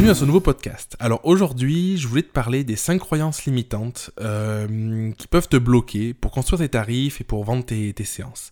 bienvenue 0.00 0.16
à 0.16 0.18
ce 0.18 0.24
nouveau 0.24 0.40
podcast. 0.40 0.96
Alors 0.98 1.20
aujourd'hui, 1.24 1.98
je 1.98 2.08
voulais 2.08 2.22
te 2.22 2.32
parler 2.32 2.64
des 2.64 2.76
5 2.76 2.98
croyances 2.98 3.44
limitantes 3.44 4.10
euh, 4.18 5.12
qui 5.18 5.26
peuvent 5.26 5.46
te 5.46 5.58
bloquer 5.58 6.14
pour 6.14 6.30
construire 6.30 6.60
tes 6.60 6.70
tarifs 6.70 7.20
et 7.20 7.24
pour 7.24 7.44
vendre 7.44 7.66
tes, 7.66 7.92
séances. 8.04 8.50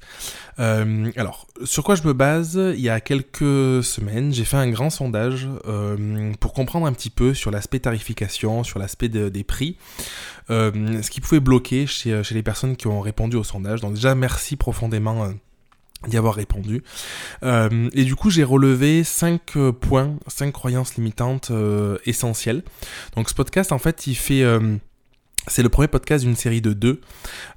Euh, 0.59 1.11
alors, 1.17 1.47
sur 1.65 1.85
quoi 1.85 1.95
je 1.95 2.03
me 2.03 2.13
base? 2.13 2.61
Il 2.75 2.83
y 2.83 2.91
a 2.91 3.01
quelques 3.01 3.83
semaines, 3.83 4.31
j'ai 4.31 4.45
fait 4.45 4.59
un 4.59 4.69
grand 4.69 4.91
sondage 4.91 5.49
euh, 5.67 6.35
pour 6.39 6.53
comprendre 6.53 6.85
un 6.85 6.93
petit 6.93 7.09
peu 7.09 7.33
sur 7.33 7.51
l'aspect 7.51 7.79
tarification, 7.79 8.63
sur 8.63 8.79
l'aspect 8.79 9.09
des 9.09 9.45
prix, 9.45 9.79
ce 10.51 11.09
qui 11.09 11.23
pouvait 11.23 11.41
bloquer 11.41 11.87
chez, 11.87 12.23
chez, 12.25 12.35
les 12.35 12.43
personnes 12.43 12.77
qui 12.77 12.89
ont 12.89 13.01
répondu 13.01 13.37
au 13.39 13.45
sondage. 13.45 13.81
Donc 13.81 13.95
déjà, 13.95 14.15
merci 14.15 14.57
profondément 14.57 15.33
d'y 16.07 16.17
avoir 16.17 16.35
répondu. 16.35 16.83
Euh, 17.43 17.91
et 17.93 18.05
du 18.05 18.15
coup, 18.15 18.31
j'ai 18.31 18.45
relevé 18.45 19.03
5 19.03 19.41
euh, 19.57 19.73
points, 19.73 20.15
5 20.29 20.53
croyances 20.53 20.95
limitantes 20.97 21.51
euh, 21.51 21.99
essentielles. 22.07 22.63
Donc 23.17 23.29
ce 23.29 23.35
podcast, 23.35 23.73
en 23.73 23.79
fait, 23.79 24.07
il 24.07 24.15
fait... 24.15 24.45
c'est 25.49 25.63
le 25.63 25.71
premier 25.71 25.89
podcast 25.89 26.25
d'une 26.25 26.37
série 26.37 26.61
de 26.61 26.73
deux. 26.73 27.01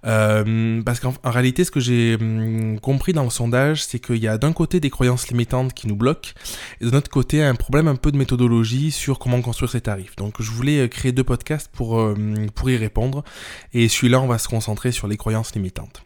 parce 0.02 1.00
qu'en 1.00 1.14
réalité, 1.24 1.64
ce 1.64 1.72
que 1.72 1.80
j'ai 1.80 2.16
hum, 2.16 2.80
compris 2.80 3.14
dans 3.14 3.24
le 3.24 3.30
sondage, 3.30 3.84
c'est 3.84 4.00
qu'il 4.00 4.18
y 4.18 4.28
a 4.28 4.38
d'un 4.38 4.54
côté 4.54 4.80
des 4.80 4.90
croyances 4.90 5.28
limitantes 5.28 5.74
qui 5.74 5.88
nous 5.88 5.96
bloquent, 5.96 6.32
et 6.80 6.86
de 6.86 6.90
l'autre 6.90 7.12
côté 7.12 7.44
un 7.44 7.56
problème 7.56 7.88
un 7.88 7.96
peu 7.96 8.12
de 8.12 8.18
méthodologie 8.18 8.92
sur 8.92 9.20
comment 9.20 9.42
construire 9.42 9.72
ses 9.72 9.82
tarifs. 9.82 10.16
Donc 10.16 10.42
je 10.42 10.50
voulais 10.52 10.88
créer 10.90 11.12
deux 11.12 11.24
podcasts 11.24 11.70
pour, 11.72 12.02
pour 12.56 12.70
y 12.70 12.78
répondre, 12.78 13.24
et 13.74 13.88
celui-là, 13.88 14.20
on 14.20 14.28
va 14.28 14.40
se 14.40 14.48
concentrer 14.48 14.92
sur 14.92 15.08
les 15.08 15.18
croyances 15.18 15.54
limitantes. 15.54 16.06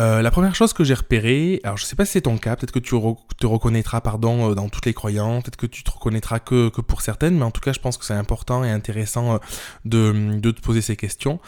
Euh, 0.00 0.22
la 0.22 0.30
première 0.30 0.54
chose 0.54 0.72
que 0.72 0.82
j'ai 0.82 0.94
repérée, 0.94 1.60
alors 1.62 1.76
je 1.76 1.84
sais 1.84 1.94
pas 1.94 2.06
si 2.06 2.12
c'est 2.12 2.22
ton 2.22 2.38
cas, 2.38 2.56
peut-être 2.56 2.72
que 2.72 2.78
tu 2.78 2.94
te 3.38 3.46
reconnaîtras 3.46 4.00
pardon 4.00 4.50
euh, 4.50 4.54
dans 4.54 4.70
toutes 4.70 4.86
les 4.86 4.94
croyances, 4.94 5.42
peut-être 5.42 5.56
que 5.56 5.66
tu 5.66 5.84
te 5.84 5.90
reconnaîtras 5.90 6.38
que, 6.38 6.68
pour 6.80 7.02
certaines, 7.02 7.36
mais 7.36 7.44
en 7.44 7.50
tout 7.50 7.60
cas 7.60 7.74
je 7.74 7.80
pense 7.80 7.98
que 7.98 8.06
c'est 8.06 8.14
important 8.14 8.64
et 8.64 8.70
intéressant 8.70 9.34
euh, 9.34 9.38
de, 9.84 10.38
de, 10.40 10.50
te 10.52 10.62
poser 10.62 10.80
ces 10.80 10.96
questions. 10.96 11.38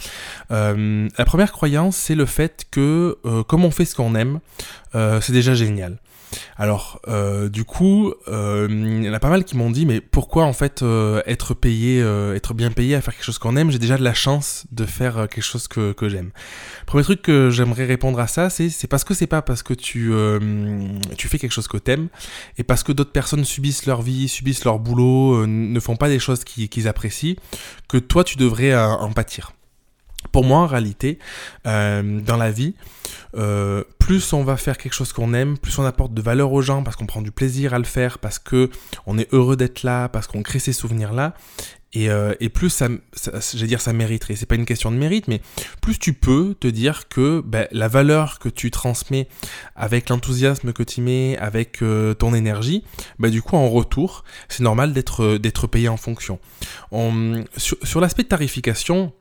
la 0.50 1.24
première 1.24 1.52
croyance, 1.52 1.96
c'est 1.96 2.14
le 2.14 2.26
fait 2.26 2.66
que 2.70 3.18
comme 3.48 3.64
on 3.64 3.70
fait 3.70 3.84
ce 3.84 3.94
qu'on 3.94 4.14
aime, 4.14 4.40
c'est 4.92 5.32
déjà 5.32 5.54
génial. 5.54 5.98
Alors, 6.56 7.00
euh, 7.08 7.48
du 7.48 7.64
coup, 7.64 8.12
euh, 8.28 8.66
il 8.70 9.04
y 9.04 9.08
en 9.08 9.12
a 9.12 9.20
pas 9.20 9.28
mal 9.28 9.44
qui 9.44 9.56
m'ont 9.56 9.70
dit, 9.70 9.86
mais 9.86 10.00
pourquoi 10.00 10.44
en 10.44 10.52
fait 10.52 10.82
euh, 10.82 11.22
être 11.26 11.54
payé, 11.54 12.00
être 12.00 12.54
bien 12.54 12.70
payé 12.70 12.94
à 12.94 13.00
faire 13.00 13.14
quelque 13.14 13.24
chose 13.24 13.38
qu'on 13.38 13.56
aime? 13.56 13.70
J'ai 13.70 13.78
déjà 13.78 13.96
de 13.96 14.04
la 14.04 14.14
chance 14.14 14.64
de 14.70 14.84
faire 14.84 15.28
quelque 15.28 15.42
chose 15.42 15.68
que, 15.68 15.92
que 15.92 16.08
j'aime. 16.08 16.30
Premier 16.86 17.04
truc 17.04 17.22
que 17.22 17.50
j'aimerais 17.50 17.84
répondre 17.84 18.18
à 18.20 18.26
ça, 18.26 18.50
c'est 18.50 18.86
parce 18.88 19.04
que 19.04 19.14
c'est 19.14 19.26
pas 19.26 19.42
parce 19.42 19.62
que 19.62 19.74
tu 19.74 20.12
tu 21.16 21.28
fais 21.28 21.38
quelque 21.38 21.52
chose 21.52 21.68
que 21.68 21.76
t'aimes 21.76 22.08
et 22.58 22.64
parce 22.64 22.82
que 22.82 22.92
d'autres 22.92 23.12
personnes 23.12 23.44
subissent 23.44 23.86
leur 23.86 24.02
vie, 24.02 24.28
subissent 24.28 24.64
leur 24.64 24.78
boulot, 24.78 25.46
ne 25.46 25.80
font 25.80 25.96
pas 25.96 26.08
des 26.08 26.18
choses 26.18 26.44
qu'ils 26.44 26.88
apprécient, 26.88 27.36
que 27.88 27.98
toi 27.98 28.24
tu 28.24 28.36
devrais 28.36 28.74
en 28.76 29.12
pâtir. 29.12 29.52
Pour 30.32 30.44
moi, 30.44 30.58
en 30.60 30.66
réalité, 30.66 31.18
dans 31.64 32.36
la 32.38 32.50
vie, 32.50 32.74
euh, 33.34 33.84
plus 33.98 34.32
on 34.32 34.44
va 34.44 34.56
faire 34.56 34.76
quelque 34.76 34.92
chose 34.92 35.12
qu'on 35.12 35.32
aime, 35.32 35.56
plus 35.56 35.78
on 35.78 35.84
apporte 35.84 36.12
de 36.12 36.20
valeur 36.20 36.52
aux 36.52 36.62
gens 36.62 36.82
parce 36.82 36.96
qu'on 36.96 37.06
prend 37.06 37.22
du 37.22 37.30
plaisir 37.30 37.74
à 37.74 37.78
le 37.78 37.84
faire, 37.84 38.18
parce 38.18 38.38
que 38.38 38.70
on 39.06 39.18
est 39.18 39.32
heureux 39.32 39.56
d'être 39.56 39.82
là, 39.82 40.08
parce 40.08 40.26
qu'on 40.26 40.42
crée 40.42 40.58
ces 40.58 40.72
souvenirs-là. 40.72 41.34
Et, 41.94 42.08
euh, 42.08 42.34
et, 42.40 42.48
plus 42.48 42.70
ça, 42.70 42.88
ça 43.12 43.66
dire 43.66 43.82
ça 43.82 43.92
mériterait, 43.92 44.34
c'est 44.34 44.46
pas 44.46 44.54
une 44.54 44.64
question 44.64 44.90
de 44.90 44.96
mérite, 44.96 45.28
mais 45.28 45.42
plus 45.82 45.98
tu 45.98 46.14
peux 46.14 46.54
te 46.58 46.66
dire 46.66 47.06
que 47.08 47.42
ben, 47.44 47.68
la 47.70 47.86
valeur 47.86 48.38
que 48.38 48.48
tu 48.48 48.70
transmets 48.70 49.28
avec 49.76 50.08
l'enthousiasme 50.08 50.72
que 50.72 50.82
tu 50.82 51.02
mets, 51.02 51.36
avec 51.36 51.82
euh, 51.82 52.14
ton 52.14 52.32
énergie, 52.32 52.82
ben, 53.18 53.30
du 53.30 53.42
coup 53.42 53.56
en 53.56 53.68
retour, 53.68 54.24
c'est 54.48 54.62
normal 54.62 54.94
d'être 54.94 55.36
d'être 55.36 55.66
payé 55.66 55.88
en 55.88 55.98
fonction. 55.98 56.38
On, 56.92 57.44
sur, 57.58 57.76
sur 57.82 58.00
l'aspect 58.00 58.24
tarification, 58.24 59.12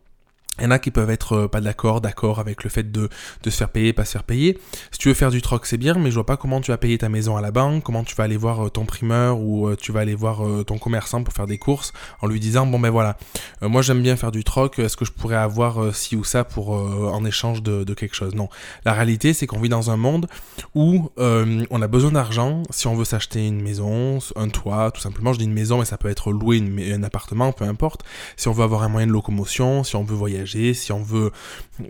il 0.62 0.66
y 0.66 0.68
en 0.68 0.72
a 0.72 0.80
qui 0.80 0.92
peuvent 0.92 1.10
être 1.10 1.34
euh, 1.34 1.48
pas 1.48 1.60
d'accord, 1.60 2.02
d'accord 2.02 2.40
avec 2.40 2.64
le 2.64 2.70
fait 2.70 2.92
de, 2.92 3.10
de, 3.44 3.50
se 3.50 3.58
faire 3.58 3.70
payer, 3.70 3.94
pas 3.94 4.06
se 4.06 4.12
faire 4.12 4.24
payer. 4.24 4.60
Si 4.92 5.00
tu 5.00 5.08
veux 5.08 5.14
faire 5.16 5.32
du 5.32 5.42
troc, 5.42 5.66
c'est 5.66 5.78
bien, 5.78 5.96
mais 5.96 6.12
je 6.12 6.16
vois 6.16 6.26
pas 6.26 6.38
comment 6.38 6.62
tu 6.62 6.72
vas 6.72 6.78
payer 6.78 7.00
ta 7.00 7.10
maison 7.10 7.36
à 7.36 7.42
la 7.42 7.52
banque, 7.52 7.84
comment 7.84 8.04
tu 8.04 8.16
vas 8.16 8.26
aller 8.26 8.38
voir 8.38 8.68
euh, 8.68 8.70
ton 8.70 8.86
primeur 8.86 9.40
ou 9.40 9.68
euh, 9.68 9.76
tu 9.76 9.92
vas 9.92 10.02
aller 10.02 10.16
voir 10.16 10.42
ton 10.66 10.78
commerçant 10.78 11.24
pour 11.24 11.34
faire 11.34 11.48
des 11.48 11.58
courses 11.58 11.94
en 12.22 12.28
lui 12.28 12.40
disant 12.40 12.66
bon 12.66 12.80
ben 12.80 12.90
voilà, 12.90 13.18
moi 13.62 13.82
j'aime 13.82 14.02
bien 14.02 14.16
faire 14.16 14.32
du 14.32 14.44
troc, 14.44 14.78
est-ce 14.80 14.96
que 14.96 15.06
je 15.06 15.12
pourrais 15.12 15.36
avoir 15.36 15.96
ci 15.96 16.16
ou 16.16 16.24
ça 16.24 16.44
pour 16.44 16.70
en 16.72 17.26
échange 17.26 17.64
de, 17.64 17.84
de, 17.84 17.94
quelque 17.94 18.16
chose? 18.16 18.36
Non. 18.36 18.50
La 18.86 18.94
réalité 18.94 19.34
c'est 19.34 19.48
qu'on 19.48 19.60
vit 19.60 19.70
dans 19.70 19.90
un 19.92 19.98
monde 19.98 20.28
où 20.76 21.10
on 21.18 21.82
a 21.82 21.88
besoin 21.88 22.12
d'argent 22.12 22.64
si 22.70 22.88
on 22.88 22.96
veut 22.96 23.06
s'acheter 23.06 23.48
une 23.48 23.62
maison, 23.62 24.20
un 24.36 24.50
toit, 24.50 24.92
tout 24.92 25.02
simplement. 25.02 25.34
Je 25.34 25.40
dis 25.40 25.46
une 25.46 25.54
maison, 25.54 25.80
mais 25.80 25.86
ça 25.86 25.98
peut 25.98 26.10
être 26.10 26.32
louer 26.32 26.62
un 26.94 27.04
appartement, 27.04 27.52
peu 27.52 27.66
importe. 27.66 28.04
Si 28.38 28.48
on 28.48 28.52
veut 28.52 28.64
avoir 28.64 28.84
un 28.84 28.90
moyen 28.90 29.08
de 29.08 29.12
locomotion, 29.12 29.84
si 29.84 29.96
on 29.96 30.04
veut 30.04 30.16
voyager 30.16 30.51
si 30.74 30.92
on 30.92 31.02
veut, 31.02 31.32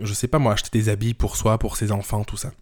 je 0.00 0.14
sais 0.14 0.28
pas 0.28 0.38
moi, 0.38 0.52
acheter 0.52 0.70
des 0.78 0.88
habits 0.88 1.14
pour 1.14 1.36
soi, 1.36 1.58
pour 1.58 1.76
ses 1.76 1.92
enfants, 1.92 2.24
tout 2.24 2.36
ça. 2.36 2.52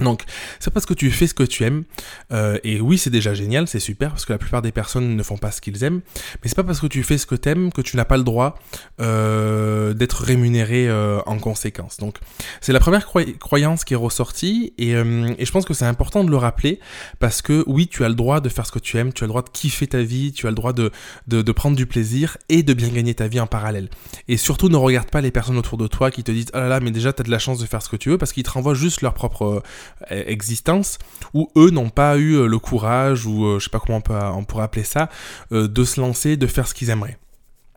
Donc, 0.00 0.24
c'est 0.58 0.72
parce 0.72 0.86
que 0.86 0.94
tu 0.94 1.08
fais 1.12 1.28
ce 1.28 1.34
que 1.34 1.44
tu 1.44 1.62
aimes, 1.62 1.84
euh, 2.32 2.58
et 2.64 2.80
oui, 2.80 2.98
c'est 2.98 3.10
déjà 3.10 3.32
génial, 3.32 3.68
c'est 3.68 3.78
super, 3.78 4.10
parce 4.10 4.24
que 4.24 4.32
la 4.32 4.38
plupart 4.38 4.60
des 4.60 4.72
personnes 4.72 5.14
ne 5.14 5.22
font 5.22 5.36
pas 5.36 5.52
ce 5.52 5.60
qu'ils 5.60 5.84
aiment, 5.84 6.00
mais 6.42 6.48
c'est 6.48 6.56
pas 6.56 6.64
parce 6.64 6.80
que 6.80 6.88
tu 6.88 7.04
fais 7.04 7.16
ce 7.16 7.26
que 7.26 7.36
tu 7.36 7.44
que 7.70 7.80
tu 7.80 7.96
n'as 7.96 8.04
pas 8.04 8.16
le 8.16 8.24
droit 8.24 8.58
euh, 9.00 9.92
d'être 9.92 10.24
rémunéré 10.24 10.88
euh, 10.88 11.20
en 11.26 11.38
conséquence. 11.38 11.98
Donc, 11.98 12.18
c'est 12.60 12.72
la 12.72 12.80
première 12.80 13.06
croyance 13.38 13.84
qui 13.84 13.94
est 13.94 13.96
ressortie, 13.96 14.72
et, 14.78 14.92
et 14.92 15.44
je 15.44 15.52
pense 15.52 15.64
que 15.64 15.74
c'est 15.74 15.84
important 15.84 16.24
de 16.24 16.30
le 16.30 16.38
rappeler, 16.38 16.80
parce 17.20 17.40
que 17.40 17.62
oui, 17.68 17.86
tu 17.86 18.04
as 18.04 18.08
le 18.08 18.16
droit 18.16 18.40
de 18.40 18.48
faire 18.48 18.66
ce 18.66 18.72
que 18.72 18.80
tu 18.80 18.96
aimes, 18.98 19.12
tu 19.12 19.22
as 19.22 19.26
le 19.26 19.28
droit 19.28 19.42
de 19.42 19.50
kiffer 19.50 19.86
ta 19.86 20.02
vie, 20.02 20.32
tu 20.32 20.46
as 20.46 20.50
le 20.50 20.56
droit 20.56 20.72
de, 20.72 20.90
de, 21.28 21.52
prendre 21.52 21.76
du 21.76 21.86
plaisir 21.86 22.36
et 22.48 22.64
de 22.64 22.74
bien 22.74 22.88
gagner 22.88 23.14
ta 23.14 23.28
vie 23.28 23.38
en 23.38 23.46
parallèle. 23.46 23.90
Et 24.26 24.38
surtout, 24.38 24.68
ne 24.68 24.76
regarde 24.76 25.10
pas 25.10 25.20
les 25.20 25.30
personnes 25.30 25.58
autour 25.58 25.78
de 25.78 25.86
toi 25.86 26.10
qui 26.10 26.24
te 26.24 26.32
disent, 26.32 26.50
oh 26.52 26.58
là 26.58 26.68
là, 26.68 26.80
mais 26.80 26.90
déjà, 26.90 27.12
tu 27.12 27.20
as 27.20 27.24
de 27.24 27.30
la 27.30 27.38
chance 27.38 27.58
de 27.58 27.66
faire 27.66 27.82
ce 27.82 27.88
que 27.88 27.96
tu 27.96 28.08
veux, 28.08 28.18
parce 28.18 28.32
qu'ils 28.32 28.42
te 28.42 28.50
renvoient 28.50 28.74
juste 28.74 29.02
leur 29.02 29.14
propre 29.14 29.62
existence 30.10 30.98
où 31.32 31.50
eux 31.56 31.70
n'ont 31.70 31.90
pas 31.90 32.16
eu 32.16 32.34
euh, 32.34 32.46
le 32.46 32.58
courage 32.58 33.26
ou 33.26 33.44
euh, 33.44 33.58
je 33.58 33.64
sais 33.64 33.70
pas 33.70 33.80
comment 33.80 33.98
on, 33.98 34.00
peut, 34.00 34.46
pourrait 34.46 34.64
appeler 34.64 34.84
ça 34.84 35.08
de 35.50 35.84
se 35.84 36.00
lancer, 36.00 36.36
de 36.36 36.46
faire 36.46 36.66
ce 36.66 36.74
qu'ils 36.74 36.90
aimeraient. 36.90 37.18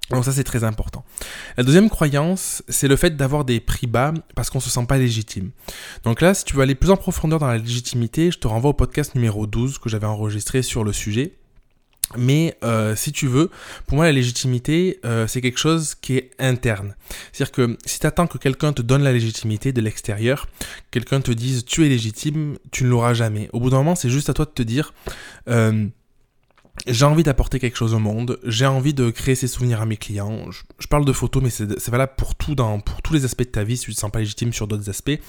Donc 0.09 0.23
ça 0.23 0.31
c'est 0.31 0.43
très 0.43 0.63
important. 0.63 1.03
La 1.57 1.63
deuxième 1.63 1.89
croyance, 1.89 2.63
c'est 2.69 2.87
le 2.87 2.95
fait 2.95 3.17
d'avoir 3.17 3.43
des 3.43 3.59
prix 3.59 3.87
bas 3.87 4.13
parce 4.35 4.49
qu'on 4.49 4.61
se 4.61 4.69
sent 4.69 4.85
pas 4.87 4.97
légitime. 4.97 5.51
Donc 6.03 6.21
là, 6.21 6.33
si 6.33 6.45
tu 6.45 6.55
veux 6.55 6.61
aller 6.61 6.75
plus 6.75 6.91
en 6.91 6.97
profondeur 6.97 7.39
dans 7.39 7.47
la 7.47 7.57
légitimité, 7.57 8.31
je 8.31 8.39
te 8.39 8.47
renvoie 8.47 8.69
au 8.69 8.73
podcast 8.73 9.15
numéro 9.15 9.47
12 9.47 9.79
que 9.79 9.89
j'avais 9.89 10.07
enregistré 10.07 10.61
sur 10.61 10.83
le 10.83 10.93
sujet. 10.93 11.37
Mais 12.15 12.57
euh, 12.63 12.95
si 12.95 13.11
tu 13.11 13.27
veux, 13.27 13.49
pour 13.85 13.97
moi 13.97 14.05
la 14.05 14.11
légitimité, 14.11 14.99
euh, 15.03 15.27
c'est 15.27 15.41
quelque 15.41 15.59
chose 15.59 15.95
qui 15.95 16.15
est 16.15 16.31
interne. 16.39 16.95
C'est-à-dire 17.33 17.51
que 17.51 17.77
si 17.85 17.99
tu 17.99 18.07
attends 18.07 18.27
que 18.27 18.37
quelqu'un 18.37 18.71
te 18.71 18.81
donne 18.81 19.03
la 19.03 19.11
légitimité 19.11 19.73
de 19.73 19.81
l'extérieur, 19.81 20.47
quelqu'un 20.89 21.19
te 21.19 21.31
dise 21.31 21.65
tu 21.65 21.85
es 21.85 21.89
légitime, 21.89 22.57
tu 22.71 22.85
ne 22.85 22.89
l'auras 22.89 23.13
jamais. 23.13 23.49
Au 23.51 23.59
bout 23.59 23.69
d'un 23.69 23.77
moment, 23.77 23.95
c'est 23.95 24.09
juste 24.09 24.29
à 24.29 24.33
toi 24.33 24.45
de 24.45 24.51
te 24.51 24.63
dire... 24.63 24.93
Euh, 25.49 25.87
j'ai 26.85 27.05
envie 27.05 27.23
d'apporter 27.23 27.59
quelque 27.59 27.77
chose 27.77 27.93
au 27.93 27.99
monde, 27.99 28.39
j'ai 28.43 28.65
envie 28.65 28.93
de 28.93 29.09
créer 29.09 29.35
ces 29.35 29.47
souvenirs 29.47 29.81
à 29.81 29.85
mes 29.85 29.97
clients. 29.97 30.51
Je, 30.51 30.87
parle 30.87 31.05
de 31.05 31.11
photos, 31.11 31.43
mais 31.43 31.49
c'est 31.49 31.89
valable 31.89 32.13
pour 32.17 32.35
tout, 32.35 32.55
pour 32.55 33.01
tous 33.01 33.13
les 33.13 33.25
aspects 33.25 33.43
de 33.43 33.45
ta 33.45 33.63
vie, 33.63 33.77
si 33.77 33.85
tu 33.85 33.93
te 33.93 33.99
sens 33.99 34.11
pas 34.11 34.19
légitime 34.19 34.53
sur 34.53 34.67
d'autres 34.67 34.89
aspects. 34.89 35.19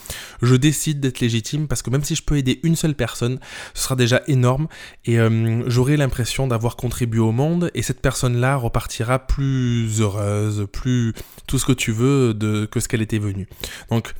Je 0.43 0.55
décide 0.55 1.01
d'être 1.01 1.21
légitime 1.21 1.67
parce 1.67 1.83
que 1.83 1.91
même 1.91 2.05
si 2.05 2.15
je 2.15 2.23
peux 2.23 2.37
aider 2.37 2.61
une 2.63 2.77
seule 2.77 2.95
personne, 2.95 3.39
ce 3.75 3.85
sera 3.85 3.97
déjà 3.97 4.23
énorme 4.29 4.69
et 5.05 5.19
euh, 5.19 5.63
j'aurai 5.69 5.97
l'impression 5.97 6.47
d'avoir 6.47 6.77
contribué 6.77 7.21
au 7.21 7.33
monde 7.33 7.71
et 7.75 7.83
cette 7.83 8.01
personne-là 8.01 8.57
repartira 8.57 9.19
plus 9.19 10.01
heureuse, 10.01 10.67
plus 10.73 11.15
tout 11.47 11.59
ce 11.59 11.67
que 11.67 11.73
tu 11.73 11.93
veux 11.93 12.37
que 12.71 12.81
ce 12.81 12.89
qu'elle 12.89 13.03
était 13.03 13.19
venue. 13.19 13.49
Donc, 13.91 14.15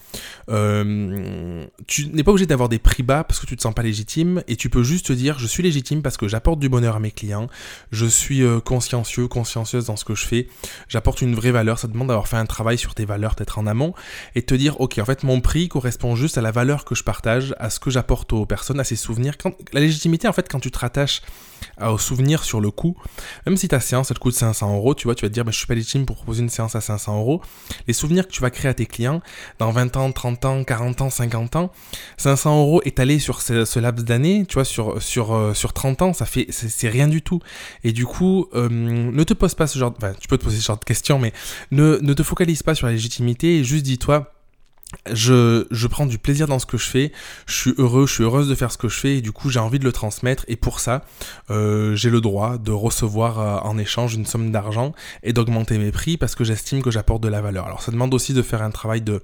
euh, 0.49 1.67
tu 1.87 2.09
n'es 2.09 2.25
pas 2.25 2.31
obligé 2.31 2.47
d'avoir 2.47 2.69
des 2.69 2.79
prix 2.79 3.03
bas 3.03 3.25
parce 3.25 3.39
que 3.39 3.47
tu 3.47 3.57
te 3.57 3.63
sens 3.63 3.75
pas 3.75 3.83
légitime 3.83 4.43
et 4.49 4.57
tu 4.57 4.71
peux 4.71 4.83
juste 4.83 5.07
te 5.07 5.13
dire 5.13 5.39
je 5.39 5.47
suis 5.47 5.63
légitime 5.63 6.03
parce 6.03 6.17
que 6.17 6.29
j'apporte 6.29 6.59
du 6.59 6.69
bonheur 6.69 6.97
à 6.97 7.01
mes 7.01 7.11
clients, 7.11 7.18
je 7.93 8.07
suis 8.07 8.43
euh, 8.43 8.61
consciencieux, 8.61 9.29
consciencieuse 9.29 9.87
dans 9.87 9.97
ce 9.97 10.05
que 10.05 10.15
je 10.15 10.27
fais, 10.27 10.49
j'apporte 10.89 11.23
une 11.23 11.35
vraie 11.35 11.51
valeur, 11.51 11.79
ça 11.79 11.89
demande 11.89 12.09
d'avoir 12.09 12.29
fait 12.29 12.37
un 12.37 12.47
travail 12.47 12.79
sur 12.79 12.95
tes 12.95 13.05
valeurs 13.05 13.35
peut-être 13.35 13.59
en 13.59 13.67
amont 13.67 13.95
et 14.35 14.43
te 14.43 14.55
dire 14.55 14.81
ok 14.81 14.99
en 14.99 15.05
fait 15.05 15.23
mon 15.23 15.41
prix 15.41 15.69
correspond 15.69 16.17
juste 16.17 16.39
à 16.39 16.43
la 16.43 16.51
valeur 16.51 16.85
que 16.85 16.95
je 16.95 17.05
partage, 17.05 17.55
à 17.59 17.71
ce 17.71 17.81
que 17.81 17.91
j'apporte 17.91 18.33
aux 18.33 18.47
personnes, 18.47 18.81
à 18.81 18.85
ces 18.85 18.97
souvenirs. 18.97 19.35
La 19.73 19.81
légitimité 19.81 20.29
en 20.29 20.33
fait 20.33 20.49
quand 20.49 20.61
tu 20.61 20.71
te 20.71 20.79
rattaches 20.79 21.23
aux 21.81 21.99
souvenirs 21.99 22.45
sur 22.45 22.61
le 22.61 22.71
coup, 22.71 22.97
même 23.47 23.57
si 23.57 23.69
ta 23.69 23.81
séance 23.81 24.11
elle 24.11 24.19
coûte 24.19 24.35
500 24.35 24.77
euros, 24.77 24.95
tu 24.95 25.05
vois, 25.05 25.15
tu 25.15 25.25
vas 25.25 25.29
te 25.29 25.35
dire 25.35 25.45
bah, 25.45 25.51
je 25.53 25.59
suis 25.59 25.67
pas 25.67 25.75
légitime 25.75 26.07
pour 26.07 26.17
proposer 26.17 26.43
une 26.43 26.49
séance 26.49 26.75
à 26.75 26.81
500 26.81 27.19
euros, 27.19 27.41
les 27.87 27.93
souvenirs 27.93 28.27
que 28.27 28.33
tu 28.33 28.41
vas 28.41 28.51
créer 28.51 28.71
à 28.71 28.75
tes 28.75 28.87
clients 28.87 29.21
dans 29.59 29.71
20 29.71 29.97
ans, 29.97 30.13
30 30.13 30.45
ans, 30.45 30.65
40 30.65 31.03
ans, 31.03 31.11
50 31.11 31.57
ans, 31.57 31.73
500 32.17 32.61
euros 32.61 32.83
étalés 32.85 33.19
sur 33.19 33.41
ce, 33.41 33.79
laps 33.79 34.05
d'années, 34.05 34.45
tu 34.47 34.55
vois, 34.55 34.65
sur, 34.65 35.01
sur, 35.03 35.35
euh, 35.35 35.55
sur 35.55 35.73
30 35.73 36.03
ans, 36.03 36.13
ça 36.13 36.27
fait, 36.27 36.47
c'est 36.51 36.89
rien 36.89 37.08
du 37.09 37.23
tout. 37.23 37.41
Et 37.85 37.93
du 37.93 38.07
coup, 38.07 38.47
euh, 38.55 38.69
ne 38.71 39.25
te 39.25 39.35
pose 39.35 39.55
pas 39.55 39.67
ce 39.67 39.79
genre, 39.79 39.95
enfin, 39.97 40.13
tu 40.19 40.29
peux 40.29 40.39
te 40.39 40.45
poser 40.45 40.59
ce 40.59 40.65
genre 40.65 40.79
de 40.79 40.85
questions, 40.85 41.19
mais 41.19 41.33
ne, 41.71 41.99
ne 42.01 42.13
te 42.15 42.23
focalise 42.23 42.63
pas 42.63 42.75
sur 42.75 42.87
la 42.87 42.93
légitimité, 42.93 43.65
juste 43.65 43.85
dis-toi, 43.85 44.33
je, 45.13 45.67
je, 45.71 45.87
prends 45.87 46.07
du 46.07 46.19
plaisir 46.19 46.47
dans 46.47 46.59
ce 46.59 46.65
que 46.65 46.79
je 46.79 46.87
fais, 46.87 47.13
je 47.47 47.55
suis 47.55 47.75
heureux, 47.77 48.07
je 48.07 48.15
suis 48.15 48.25
heureuse 48.25 48.49
de 48.49 48.55
faire 48.55 48.73
ce 48.73 48.79
que 48.79 48.89
je 48.89 48.99
fais 48.99 49.19
et 49.19 49.21
du 49.21 49.33
coup 49.33 49.51
j'ai 49.51 49.59
envie 49.59 49.79
de 49.79 49.85
le 49.85 49.93
transmettre 49.93 50.45
et 50.49 50.57
pour 50.57 50.81
ça 50.81 51.05
euh, 51.51 51.95
j'ai 51.95 52.09
le 52.09 52.23
droit 52.23 52.57
de 52.57 52.73
recevoir 52.73 53.39
euh, 53.39 53.69
en 53.69 53.77
échange 53.77 54.15
une 54.15 54.25
somme 54.25 54.51
d'argent 54.51 54.95
et 55.23 55.35
d'augmenter 55.35 55.77
mes 55.77 55.93
prix 55.93 56.17
parce 56.17 56.35
que 56.35 56.43
j'estime 56.43 56.81
que 56.83 56.91
j'apporte 56.91 57.23
de 57.23 57.29
la 57.29 57.43
valeur. 57.43 57.67
Alors 57.67 57.83
ça 57.83 57.93
demande 57.93 58.15
aussi 58.15 58.33
de 58.33 58.41
faire 58.41 58.63
un 58.63 58.71
travail 58.71 59.03
de, 59.03 59.23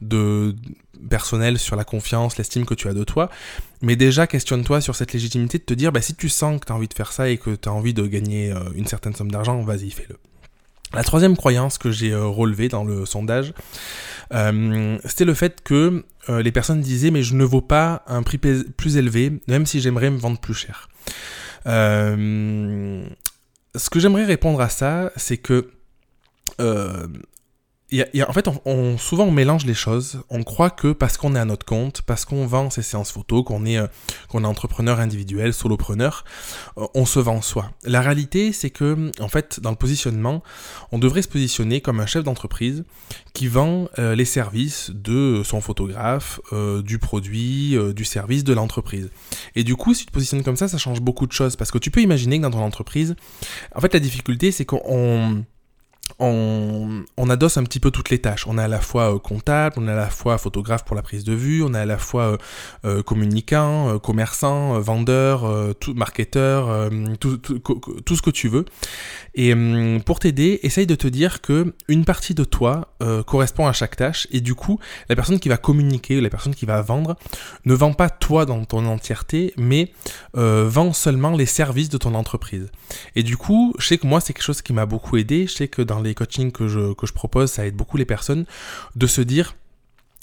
de 0.00 0.56
personnel 1.08 1.58
sur 1.58 1.76
la 1.76 1.84
confiance, 1.84 2.36
l'estime 2.36 2.66
que 2.66 2.74
tu 2.74 2.88
as 2.88 2.94
de 2.94 3.04
toi, 3.04 3.30
mais 3.82 3.94
déjà 3.94 4.26
questionne-toi 4.26 4.80
sur 4.80 4.96
cette 4.96 5.12
légitimité 5.12 5.58
de 5.58 5.64
te 5.64 5.74
dire 5.74 5.92
bah, 5.92 6.02
si 6.02 6.16
tu 6.16 6.28
sens 6.28 6.58
que 6.58 6.66
tu 6.66 6.72
as 6.72 6.74
envie 6.74 6.88
de 6.88 6.94
faire 6.94 7.12
ça 7.12 7.28
et 7.28 7.38
que 7.38 7.54
tu 7.54 7.68
envie 7.68 7.94
de 7.94 8.06
gagner 8.06 8.50
euh, 8.50 8.58
une 8.74 8.86
certaine 8.86 9.14
somme 9.14 9.30
d'argent, 9.30 9.60
vas-y 9.62 9.90
fais-le. 9.90 10.16
La 10.94 11.02
troisième 11.02 11.36
croyance 11.36 11.78
que 11.78 11.90
j'ai 11.90 12.12
euh, 12.12 12.26
relevée 12.26 12.68
dans 12.68 12.84
le 12.84 13.04
sondage, 13.06 13.52
euh, 14.32 14.96
c'était 15.04 15.24
le 15.24 15.34
fait 15.34 15.60
que 15.62 16.04
euh, 16.28 16.42
les 16.42 16.52
personnes 16.52 16.80
disaient 16.80 17.10
mais 17.10 17.22
je 17.22 17.34
ne 17.34 17.44
vaux 17.44 17.60
pas 17.60 18.02
un 18.06 18.22
prix 18.22 18.38
plus 18.38 18.96
élevé, 18.96 19.40
même 19.48 19.66
si 19.66 19.80
j'aimerais 19.80 20.10
me 20.10 20.18
vendre 20.18 20.38
plus 20.38 20.54
cher. 20.54 20.88
ce 21.66 23.00
que 23.90 23.98
j'aimerais 23.98 24.24
répondre 24.24 24.60
à 24.60 24.68
ça, 24.68 25.10
c'est 25.16 25.38
que 25.38 25.70
en 28.02 28.32
fait, 28.32 28.48
on, 28.64 28.98
souvent 28.98 29.24
on 29.24 29.30
mélange 29.30 29.66
les 29.66 29.74
choses. 29.74 30.22
On 30.30 30.42
croit 30.42 30.70
que 30.70 30.92
parce 30.92 31.16
qu'on 31.16 31.34
est 31.36 31.38
à 31.38 31.44
notre 31.44 31.66
compte, 31.66 32.02
parce 32.02 32.24
qu'on 32.24 32.46
vend 32.46 32.70
ses 32.70 32.82
séances 32.82 33.12
photos, 33.12 33.44
qu'on 33.44 33.64
est, 33.66 33.78
euh, 33.78 33.86
est 34.32 34.44
entrepreneur 34.44 35.00
individuel, 35.00 35.52
solopreneur, 35.52 36.24
euh, 36.78 36.86
on 36.94 37.06
se 37.06 37.18
vend 37.18 37.42
soi. 37.42 37.70
La 37.84 38.00
réalité, 38.00 38.52
c'est 38.52 38.70
que, 38.70 39.10
en 39.20 39.28
fait, 39.28 39.60
dans 39.60 39.70
le 39.70 39.76
positionnement, 39.76 40.42
on 40.92 40.98
devrait 40.98 41.22
se 41.22 41.28
positionner 41.28 41.80
comme 41.80 42.00
un 42.00 42.06
chef 42.06 42.24
d'entreprise 42.24 42.84
qui 43.32 43.48
vend 43.48 43.88
euh, 43.98 44.14
les 44.14 44.24
services 44.24 44.90
de 44.94 45.42
son 45.44 45.60
photographe, 45.60 46.40
du 46.84 46.98
produit, 46.98 47.76
du 47.94 48.04
service 48.04 48.44
de 48.44 48.52
l'entreprise. 48.52 49.10
Et 49.54 49.64
du 49.64 49.76
coup, 49.76 49.94
si 49.94 50.00
tu 50.00 50.06
te 50.06 50.12
positionnes 50.12 50.42
comme 50.42 50.56
ça, 50.56 50.68
ça 50.68 50.78
change 50.78 51.00
beaucoup 51.00 51.26
de 51.26 51.32
choses 51.32 51.56
parce 51.56 51.70
que 51.70 51.78
tu 51.78 51.90
peux 51.90 52.00
imaginer 52.00 52.38
que 52.38 52.42
dans 52.42 52.50
ton 52.50 52.62
entreprise, 52.62 53.16
en 53.74 53.80
fait, 53.80 53.92
la 53.92 54.00
difficulté, 54.00 54.52
c'est 54.52 54.64
qu'on 54.64 55.44
on, 56.18 57.30
adosse 57.30 57.56
un 57.56 57.64
petit 57.64 57.80
peu 57.80 57.90
toutes 57.90 58.10
les 58.10 58.18
tâches. 58.18 58.46
On 58.46 58.58
est 58.58 58.62
à 58.62 58.68
la 58.68 58.80
fois 58.80 59.14
euh, 59.14 59.18
comptable, 59.18 59.76
on 59.78 59.88
est 59.88 59.92
à 59.92 59.96
la 59.96 60.10
fois 60.10 60.38
photographe 60.38 60.84
pour 60.84 60.94
la 60.94 61.02
prise 61.02 61.24
de 61.24 61.32
vue, 61.32 61.62
on 61.62 61.74
est 61.74 61.78
à 61.78 61.86
la 61.86 61.98
fois 61.98 62.22
euh, 62.22 62.36
euh, 62.84 63.02
communicant, 63.02 63.98
commerçant, 63.98 64.78
vendeur, 64.80 65.74
tout, 65.80 65.94
marketeur, 65.94 66.90
tout, 67.18 67.40
ce 68.16 68.22
que 68.22 68.30
tu 68.30 68.48
veux. 68.48 68.64
Et 69.34 69.52
hum, 69.52 70.02
pour 70.02 70.20
t'aider, 70.20 70.60
essaye 70.62 70.86
de 70.86 70.94
te 70.94 71.08
dire 71.08 71.40
que 71.40 71.74
une 71.88 72.04
partie 72.04 72.34
de 72.34 72.44
toi 72.44 72.94
correspond 73.26 73.66
à 73.66 73.72
chaque 73.72 73.96
tâche 73.96 74.26
et 74.30 74.40
du 74.40 74.54
coup, 74.54 74.78
la 75.08 75.16
personne 75.16 75.38
qui 75.38 75.48
va 75.48 75.56
communiquer, 75.56 76.20
la 76.20 76.30
personne 76.30 76.54
qui 76.54 76.66
va 76.66 76.80
vendre, 76.82 77.16
ne 77.64 77.74
vend 77.74 77.92
pas 77.92 78.10
toi 78.10 78.46
dans 78.46 78.64
ton 78.64 78.86
entièreté, 78.86 79.52
mais 79.56 79.92
vend 80.34 80.92
seulement 80.92 81.32
les 81.32 81.46
services 81.46 81.88
de 81.88 81.98
ton 81.98 82.14
entreprise. 82.14 82.70
Et 83.16 83.22
du 83.22 83.36
coup, 83.36 83.74
je 83.78 83.86
sais 83.86 83.98
que 83.98 84.06
moi, 84.06 84.20
c'est 84.20 84.32
quelque 84.32 84.44
chose 84.44 84.62
qui 84.62 84.72
m'a 84.72 84.86
beaucoup 84.86 85.16
aidé. 85.16 85.46
Je 85.46 85.54
sais 85.54 85.68
que 85.68 85.82
dans 85.82 86.00
les 86.04 86.14
coachings 86.14 86.52
que 86.52 86.68
je, 86.68 86.92
que 86.94 87.06
je 87.06 87.12
propose, 87.12 87.50
ça 87.50 87.66
aide 87.66 87.76
beaucoup 87.76 87.96
les 87.96 88.04
personnes 88.04 88.44
de 88.94 89.06
se 89.06 89.20
dire 89.20 89.56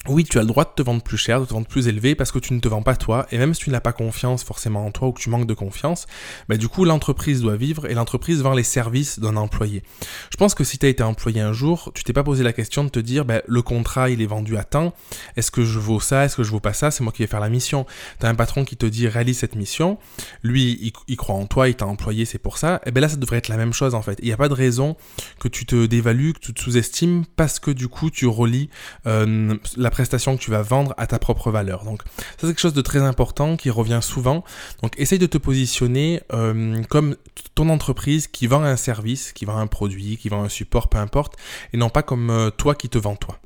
oui, 0.07 0.24
tu 0.24 0.39
as 0.39 0.42
le 0.42 0.48
droit 0.48 0.65
de 0.65 0.71
te 0.75 0.81
vendre 0.81 1.03
plus 1.03 1.18
cher, 1.18 1.39
de 1.39 1.45
te 1.45 1.53
vendre 1.53 1.68
plus 1.68 1.88
élevé 1.88 2.15
parce 2.15 2.31
que 2.31 2.39
tu 2.39 2.53
ne 2.53 2.59
te 2.59 2.68
vends 2.68 2.81
pas 2.81 2.95
toi 2.95 3.27
et 3.31 3.38
même 3.38 3.53
si 3.53 3.65
tu 3.65 3.69
n'as 3.69 3.81
pas 3.81 3.94
confiance 3.94 4.44
forcément 4.44 4.83
en 4.83 4.92
toi 4.92 5.09
ou 5.09 5.12
que 5.12 5.21
tu 5.21 5.30
manques 5.30 5.45
de 5.45 5.53
confiance, 5.53 6.07
bah 6.50 6.57
du 6.57 6.68
coup 6.68 6.86
l'entreprise 6.86 7.42
doit 7.42 7.56
vivre 7.56 7.86
et 7.86 7.94
l'entreprise 7.94 8.42
vend 8.42 8.53
les 8.53 8.63
services 8.63 9.19
d'un 9.19 9.38
employé. 9.38 9.83
Je 10.31 10.38
pense 10.38 10.56
que 10.56 10.63
si 10.63 10.80
tu 10.80 10.88
as 10.88 10.89
été 10.89 11.03
employé 11.03 11.42
un 11.42 11.53
jour, 11.53 11.92
tu 11.94 12.03
t'es 12.03 12.13
pas 12.13 12.24
posé 12.24 12.44
la 12.44 12.51
question 12.51 12.83
de 12.83 12.89
te 12.89 13.00
dire 13.00 13.25
bah, 13.25 13.44
le 13.45 13.62
contrat 13.62 14.09
il 14.09 14.24
est 14.24 14.25
vendu 14.25 14.57
à 14.57 14.63
temps, 14.63 14.95
est-ce 15.36 15.51
que 15.51 15.63
je 15.63 15.77
vaux 15.77 16.00
ça, 16.00 16.25
est-ce 16.25 16.36
que 16.36 16.44
je 16.44 16.50
vaux 16.50 16.59
pas 16.59 16.74
ça, 16.74 16.89
c'est 16.89 17.03
moi 17.03 17.13
qui 17.13 17.21
vais 17.21 17.27
faire 17.27 17.39
la 17.39 17.50
mission. 17.50 17.86
Tu 18.19 18.25
as 18.25 18.30
un 18.30 18.36
patron 18.36 18.65
qui 18.65 18.77
te 18.77 18.88
dit 18.88 19.07
réalise 19.07 19.38
cette 19.38 19.56
mission, 19.56 20.00
lui 20.42 20.94
il, 21.07 21.18
croit 21.18 21.36
en 21.36 21.45
toi, 21.45 21.69
il 21.69 21.75
t'a 21.75 21.86
employé, 21.86 22.25
c'est 22.25 22.39
pour 22.39 22.57
ça, 22.57 22.81
et 22.88 22.92
ben 22.92 23.01
là 23.01 23.09
ça 23.09 23.18
devrait 23.18 23.38
être 23.38 23.50
la 23.50 23.57
même 23.57 23.74
chose 23.74 23.94
en 23.94 24.01
fait. 24.01 24.18
Il 24.24 24.25
n'y 24.25 24.33
a 24.33 24.38
pas 24.38 24.50
de 24.50 24.56
raison 24.56 24.95
que 25.39 25.48
tu 25.48 25.68
te 25.68 25.86
dévalues, 25.86 26.33
que 26.33 26.39
tu 26.39 26.53
te 26.56 26.62
sous-estimes 26.62 27.24
parce 27.36 27.59
que 27.59 27.69
du 27.69 27.88
coup 27.88 28.09
tu 28.09 28.25
relis 28.25 28.69
euh, 29.06 29.56
prestation 29.92 30.36
que 30.36 30.42
tu 30.42 30.50
vas 30.50 30.64
vendre 30.64 30.96
à 30.98 31.06
ta 31.06 31.20
propre 31.20 31.52
valeur. 31.52 31.84
Donc 31.84 32.02
ça 32.04 32.42
c'est 32.42 32.48
quelque 32.48 32.60
chose 32.60 32.74
de 32.74 32.82
très 32.82 33.00
important 33.00 33.58
qui 33.58 33.70
revient 33.70 34.00
souvent. 34.02 34.44
Donc 34.82 34.94
essaye 34.98 35.20
de 35.20 35.28
te 35.28 35.38
positionner 35.38 36.22
euh, 36.34 36.82
comme 36.90 37.16
ton 37.54 37.70
entreprise 37.70 38.28
qui 38.28 38.48
vend 38.48 38.64
un 38.64 38.78
service, 38.78 39.34
qui 39.34 39.46
vend 39.46 39.58
un 39.58 39.68
produit, 39.68 40.18
qui 40.18 40.30
vend 40.30 40.44
un 40.44 40.50
support, 40.50 40.90
peu 40.90 40.98
importe, 40.98 41.36
et 41.74 41.78
non 41.78 41.90
pas 41.90 42.02
comme 42.02 42.30
euh, 42.30 42.50
toi 42.50 42.74
qui 42.76 42.90
te 42.90 42.98
vends 42.98 43.16
toi. 43.16 43.40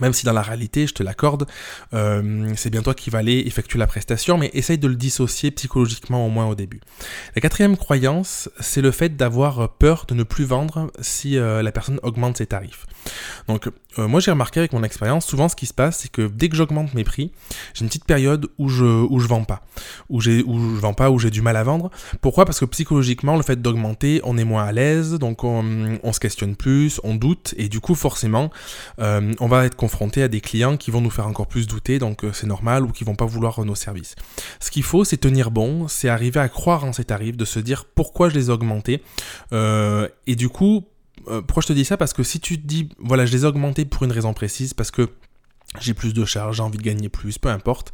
Même 0.00 0.12
si 0.12 0.26
dans 0.26 0.32
la 0.32 0.42
réalité, 0.42 0.86
je 0.86 0.94
te 0.94 1.02
l'accorde, 1.02 1.46
euh, 1.94 2.52
c'est 2.56 2.70
bien 2.70 2.82
toi 2.82 2.94
qui 2.94 3.10
vas 3.10 3.18
aller 3.18 3.42
effectuer 3.46 3.78
la 3.78 3.86
prestation, 3.86 4.38
mais 4.38 4.50
essaye 4.52 4.78
de 4.78 4.88
le 4.88 4.96
dissocier 4.96 5.50
psychologiquement 5.50 6.26
au 6.26 6.28
moins 6.28 6.46
au 6.46 6.54
début. 6.54 6.80
La 7.34 7.40
quatrième 7.40 7.76
croyance, 7.76 8.48
c'est 8.60 8.82
le 8.82 8.90
fait 8.90 9.16
d'avoir 9.16 9.70
peur 9.74 10.04
de 10.06 10.14
ne 10.14 10.22
plus 10.22 10.44
vendre 10.44 10.90
si 11.00 11.36
la 11.36 11.72
personne 11.72 12.00
augmente 12.02 12.36
ses 12.38 12.46
tarifs. 12.46 12.86
Donc 13.48 13.68
euh, 13.98 14.08
moi 14.08 14.20
j'ai 14.20 14.30
remarqué 14.30 14.60
avec 14.60 14.72
mon 14.72 14.82
expérience, 14.82 15.26
souvent 15.26 15.48
ce 15.48 15.56
qui 15.56 15.66
se 15.66 15.74
passe, 15.74 16.00
c'est 16.00 16.10
que 16.10 16.26
dès 16.26 16.48
que 16.48 16.56
j'augmente 16.56 16.94
mes 16.94 17.04
prix, 17.04 17.32
j'ai 17.74 17.82
une 17.82 17.88
petite 17.88 18.04
période 18.04 18.48
où 18.58 18.68
je 18.68 18.84
où 18.84 19.20
je 19.20 19.28
vends 19.28 19.44
pas, 19.44 19.62
où 20.08 20.18
où 20.18 20.20
je 20.20 20.80
vends 20.80 20.94
pas, 20.94 21.10
où 21.10 21.18
j'ai 21.18 21.30
du 21.30 21.42
mal 21.42 21.56
à 21.56 21.62
vendre. 21.62 21.90
Pourquoi? 22.20 22.44
Parce 22.44 22.60
que 22.60 22.64
psychologiquement, 22.66 23.36
le 23.36 23.42
fait 23.42 23.60
d'augmenter, 23.60 24.20
on 24.24 24.36
est 24.38 24.44
moins 24.44 24.64
à 24.64 24.72
l'aise, 24.72 25.14
donc 25.14 25.44
on, 25.44 25.98
on, 26.02 26.12
se 26.12 26.20
questionne 26.20 26.56
plus, 26.56 27.00
on 27.04 27.14
doute, 27.14 27.54
et 27.56 27.68
du 27.68 27.80
coup 27.80 27.94
forcément, 27.94 28.50
euh, 29.00 29.32
on 29.40 29.46
va 29.46 29.64
être 29.66 29.76
confronté 29.86 30.22
à 30.22 30.28
des 30.28 30.40
clients 30.40 30.76
qui 30.76 30.90
vont 30.90 31.00
nous 31.00 31.14
faire 31.16 31.26
encore 31.26 31.48
plus 31.54 31.66
douter, 31.66 31.98
donc 31.98 32.24
euh, 32.24 32.32
c'est 32.32 32.48
normal, 32.56 32.84
ou 32.86 32.90
qui 32.96 33.04
vont 33.04 33.18
pas 33.22 33.28
vouloir 33.34 33.64
nos 33.64 33.78
services. 33.86 34.14
Ce 34.60 34.70
qu'il 34.70 34.86
faut, 34.90 35.04
c'est 35.04 35.20
tenir 35.28 35.50
bon, 35.50 35.88
c'est 35.88 36.08
arriver 36.08 36.40
à 36.40 36.48
croire 36.48 36.84
en 36.84 36.92
ces 36.92 37.04
tarifs, 37.04 37.36
de 37.36 37.44
se 37.44 37.60
dire 37.60 37.84
pourquoi 37.84 38.28
je 38.30 38.34
les 38.38 38.46
ai 38.48 38.50
augmentés, 38.50 39.02
et 39.52 40.36
du 40.36 40.48
coup 40.48 40.84
euh, 41.28 41.42
pourquoi 41.42 41.62
je 41.62 41.68
te 41.68 41.72
dis 41.72 41.84
ça? 41.84 41.96
Parce 41.96 42.12
que 42.12 42.22
si 42.22 42.40
tu 42.40 42.60
te 42.60 42.66
dis, 42.66 42.88
voilà, 42.98 43.26
je 43.26 43.32
les 43.32 43.42
ai 43.42 43.46
augmentés 43.46 43.84
pour 43.84 44.04
une 44.04 44.12
raison 44.12 44.32
précise, 44.32 44.74
parce 44.74 44.90
que 44.90 45.08
j'ai 45.80 45.94
plus 45.94 46.14
de 46.14 46.24
charges, 46.24 46.56
j'ai 46.56 46.62
envie 46.62 46.78
de 46.78 46.82
gagner 46.82 47.08
plus, 47.08 47.38
peu 47.38 47.48
importe. 47.48 47.92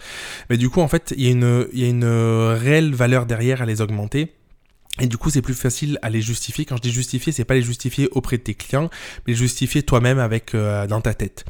Mais 0.50 0.56
du 0.56 0.68
coup, 0.68 0.80
en 0.80 0.88
fait, 0.88 1.14
il 1.16 1.24
y, 1.24 1.30
il 1.30 1.80
y 1.80 1.84
a 1.84 1.88
une 1.88 2.04
réelle 2.04 2.94
valeur 2.94 3.26
derrière 3.26 3.62
à 3.62 3.66
les 3.66 3.80
augmenter. 3.80 4.34
Et 5.00 5.06
du 5.06 5.16
coup, 5.16 5.30
c'est 5.30 5.40
plus 5.40 5.54
facile 5.54 5.98
à 6.02 6.10
les 6.10 6.20
justifier. 6.20 6.66
Quand 6.66 6.76
je 6.76 6.82
dis 6.82 6.92
justifier, 6.92 7.32
c'est 7.32 7.46
pas 7.46 7.54
les 7.54 7.62
justifier 7.62 8.10
auprès 8.12 8.36
de 8.36 8.42
tes 8.42 8.54
clients, 8.54 8.90
mais 9.26 9.32
les 9.32 9.34
justifier 9.34 9.82
toi-même 9.82 10.18
avec 10.18 10.54
euh, 10.54 10.86
dans 10.86 11.00
ta 11.00 11.14
tête. 11.14 11.46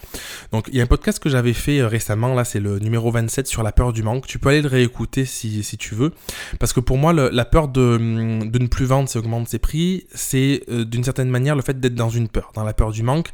Donc, 0.53 0.69
il 0.69 0.77
y 0.77 0.81
a 0.81 0.85
un 0.85 0.87
podcast 0.87 1.19
que 1.19 1.29
j'avais 1.29 1.53
fait 1.53 1.81
euh, 1.81 1.89
récemment. 1.89 2.35
Là, 2.35 2.45
c'est 2.45 2.61
le 2.61 2.79
numéro 2.79 3.11
27 3.11 3.49
sur 3.49 3.65
la 3.65 3.73
peur 3.73 3.93
du 3.93 4.05
manque. 4.05 4.29
Tu 4.29 4.39
peux 4.39 4.51
aller 4.51 4.63
le 4.63 4.69
réécouter 4.69 5.25
si, 5.25 5.65
si 5.65 5.77
tu 5.77 5.97
veux, 5.97 6.13
parce 6.61 6.73
que 6.73 6.79
pour 6.79 6.99
moi, 6.99 7.13
la 7.13 7.45
peur 7.45 7.67
de, 7.67 7.99
de 8.45 8.59
ne 8.59 8.67
plus 8.69 8.85
vendre, 8.85 9.09
c'est 9.09 9.19
augmenter 9.19 9.51
ses 9.51 9.59
prix. 9.59 10.07
C'est 10.15 10.63
euh, 10.69 10.85
d'une 10.85 11.03
certaine 11.03 11.29
manière 11.29 11.57
le 11.57 11.63
fait 11.63 11.81
d'être 11.81 11.97
dans 11.97 12.11
une 12.11 12.29
peur, 12.29 12.53
dans 12.55 12.63
la 12.63 12.75
peur 12.75 12.93
du 12.93 13.03
manque. 13.03 13.31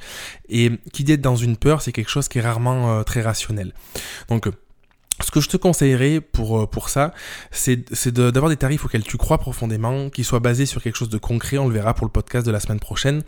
Et 0.49 0.73
qui 0.91 1.05
dit 1.05 1.12
être 1.12 1.21
dans 1.21 1.37
une 1.37 1.59
peur, 1.59 1.83
c'est 1.83 1.93
quelque 1.93 2.11
chose 2.11 2.29
qui 2.29 2.38
est 2.38 2.43
rarement 2.43 3.05
très 3.05 3.21
rationnel. 3.21 3.75
Donc 4.31 4.49
ce 5.21 5.31
que 5.31 5.41
je 5.41 5.49
te 5.49 5.57
conseillerais 5.57 6.21
pour, 6.21 6.61
euh, 6.61 6.67
pour 6.67 6.89
ça, 6.89 7.13
c'est 7.51 8.09
d'avoir 8.09 8.51
des 8.51 8.57
tarifs 8.57 8.85
auxquels 8.85 9.03
tu 9.03 9.17
crois 9.17 9.39
profondément, 9.39 10.11
qui 10.11 10.25
soient 10.25 10.41
basés 10.41 10.67
sur 10.67 10.83
quelque 10.83 10.97
chose 10.97 11.09
de 11.09 11.19
concret, 11.19 11.59
on 11.59 11.67
le 11.67 11.75
verra 11.75 11.95
pour 11.95 12.07
le 12.07 12.13
podcast 12.13 12.47
de 12.47 12.53
la 12.53 12.61
semaine 12.61 12.81
prochaine. 12.81 13.23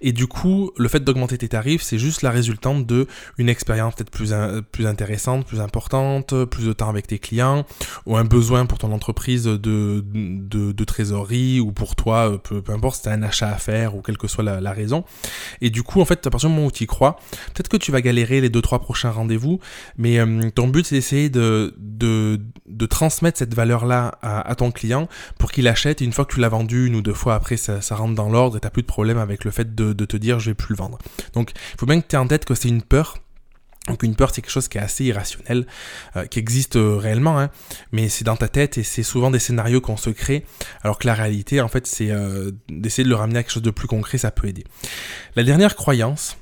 Et 0.00 0.12
du 0.12 0.26
coup, 0.26 0.70
le 0.76 0.88
fait 0.88 1.00
d'augmenter 1.00 1.38
tes 1.38 1.48
tarifs, 1.48 1.82
c'est 1.82 1.98
juste 1.98 2.22
la 2.22 2.30
résultante 2.30 2.86
de 2.86 3.06
une 3.38 3.48
expérience 3.48 3.94
peut-être 3.94 4.10
plus, 4.10 4.34
plus 4.72 4.86
intéressante, 4.86 5.46
plus 5.46 5.60
importante, 5.60 6.44
plus 6.44 6.66
de 6.66 6.72
temps 6.72 6.88
avec 6.88 7.06
tes 7.06 7.18
clients, 7.18 7.64
ou 8.06 8.16
un 8.16 8.24
besoin 8.24 8.66
pour 8.66 8.78
ton 8.78 8.92
entreprise 8.92 9.44
de, 9.44 10.04
de, 10.04 10.84
trésorerie, 10.84 11.60
ou 11.60 11.72
pour 11.72 11.96
toi, 11.96 12.32
euh, 12.32 12.38
peu, 12.38 12.60
peu 12.62 12.72
importe, 12.72 13.02
si 13.02 13.08
un 13.08 13.22
achat 13.22 13.48
à 13.48 13.56
faire, 13.56 13.96
ou 13.96 14.02
quelle 14.02 14.18
que 14.18 14.28
soit 14.28 14.44
la, 14.44 14.60
la, 14.60 14.72
raison. 14.72 15.04
Et 15.60 15.70
du 15.70 15.82
coup, 15.82 16.00
en 16.00 16.04
fait, 16.04 16.26
à 16.26 16.30
partir 16.30 16.48
du 16.48 16.54
moment 16.54 16.66
où 16.66 16.70
tu 16.70 16.84
y 16.84 16.86
crois, 16.86 17.18
peut-être 17.54 17.68
que 17.68 17.76
tu 17.76 17.92
vas 17.92 18.00
galérer 18.00 18.40
les 18.40 18.50
2-3 18.50 18.80
prochains 18.80 19.10
rendez-vous, 19.10 19.60
mais 19.96 20.18
euh, 20.18 20.50
ton 20.54 20.68
but 20.68 20.86
c'est 20.86 20.96
d'essayer 20.96 21.29
de, 21.30 21.74
de, 21.78 22.86
transmettre 22.86 23.38
cette 23.38 23.54
valeur-là 23.54 24.18
à, 24.22 24.54
ton 24.54 24.70
client 24.70 25.08
pour 25.38 25.52
qu'il 25.52 25.68
achète. 25.68 26.02
Et 26.02 26.04
une 26.04 26.12
fois 26.12 26.24
que 26.24 26.34
tu 26.34 26.40
l'as 26.40 26.48
vendu 26.48 26.86
une 26.86 26.96
ou 26.96 27.02
deux 27.02 27.14
fois 27.14 27.34
après, 27.34 27.56
ça, 27.56 27.80
rentre 27.94 28.14
dans 28.14 28.28
l'ordre 28.28 28.56
et 28.56 28.60
tu 28.60 28.66
n'as 28.66 28.70
plus 28.70 28.82
de 28.82 28.86
problème 28.86 29.18
avec 29.18 29.44
le 29.44 29.50
fait 29.50 29.74
de, 29.74 29.92
te 29.92 30.16
dire 30.16 30.40
je 30.40 30.50
vais 30.50 30.54
plus 30.54 30.74
le 30.74 30.76
vendre. 30.76 30.98
Donc 31.34 31.52
il 31.52 31.78
faut 31.78 31.86
bien 31.86 32.00
que 32.00 32.06
tu 32.06 32.16
aies 32.16 32.18
en 32.18 32.26
tête 32.26 32.44
que 32.44 32.54
c'est 32.54 32.68
une 32.68 32.82
peur. 32.82 33.18
Donc 33.88 34.02
une 34.02 34.14
peur, 34.14 34.30
c'est 34.32 34.42
quelque 34.42 34.52
chose 34.52 34.68
qui 34.68 34.78
est 34.78 34.80
assez 34.80 35.04
irrationnel, 35.04 35.66
euh, 36.14 36.26
qui 36.26 36.38
existe 36.38 36.76
euh, 36.76 36.96
réellement, 36.96 37.40
hein, 37.40 37.50
mais 37.92 38.10
c'est 38.10 38.24
dans 38.24 38.36
ta 38.36 38.46
tête 38.46 38.76
et 38.76 38.82
c'est 38.82 39.02
souvent 39.02 39.30
des 39.30 39.38
scénarios 39.38 39.80
qu'on 39.80 39.96
se 39.96 40.10
crée, 40.10 40.44
alors 40.82 40.98
que 40.98 41.06
la 41.06 41.14
réalité, 41.14 41.60
en 41.62 41.68
fait, 41.68 41.86
c'est 41.86 42.10
euh, 42.10 42.50
d'essayer 42.68 43.04
de 43.04 43.08
le 43.08 43.14
ramener 43.14 43.38
à 43.38 43.42
quelque 43.42 43.52
chose 43.52 43.62
de 43.62 43.70
plus 43.70 43.88
concret, 43.88 44.18
ça 44.18 44.30
peut 44.30 44.48
aider. 44.48 44.64
La 45.34 45.44
dernière 45.44 45.76
croyance, 45.76 46.36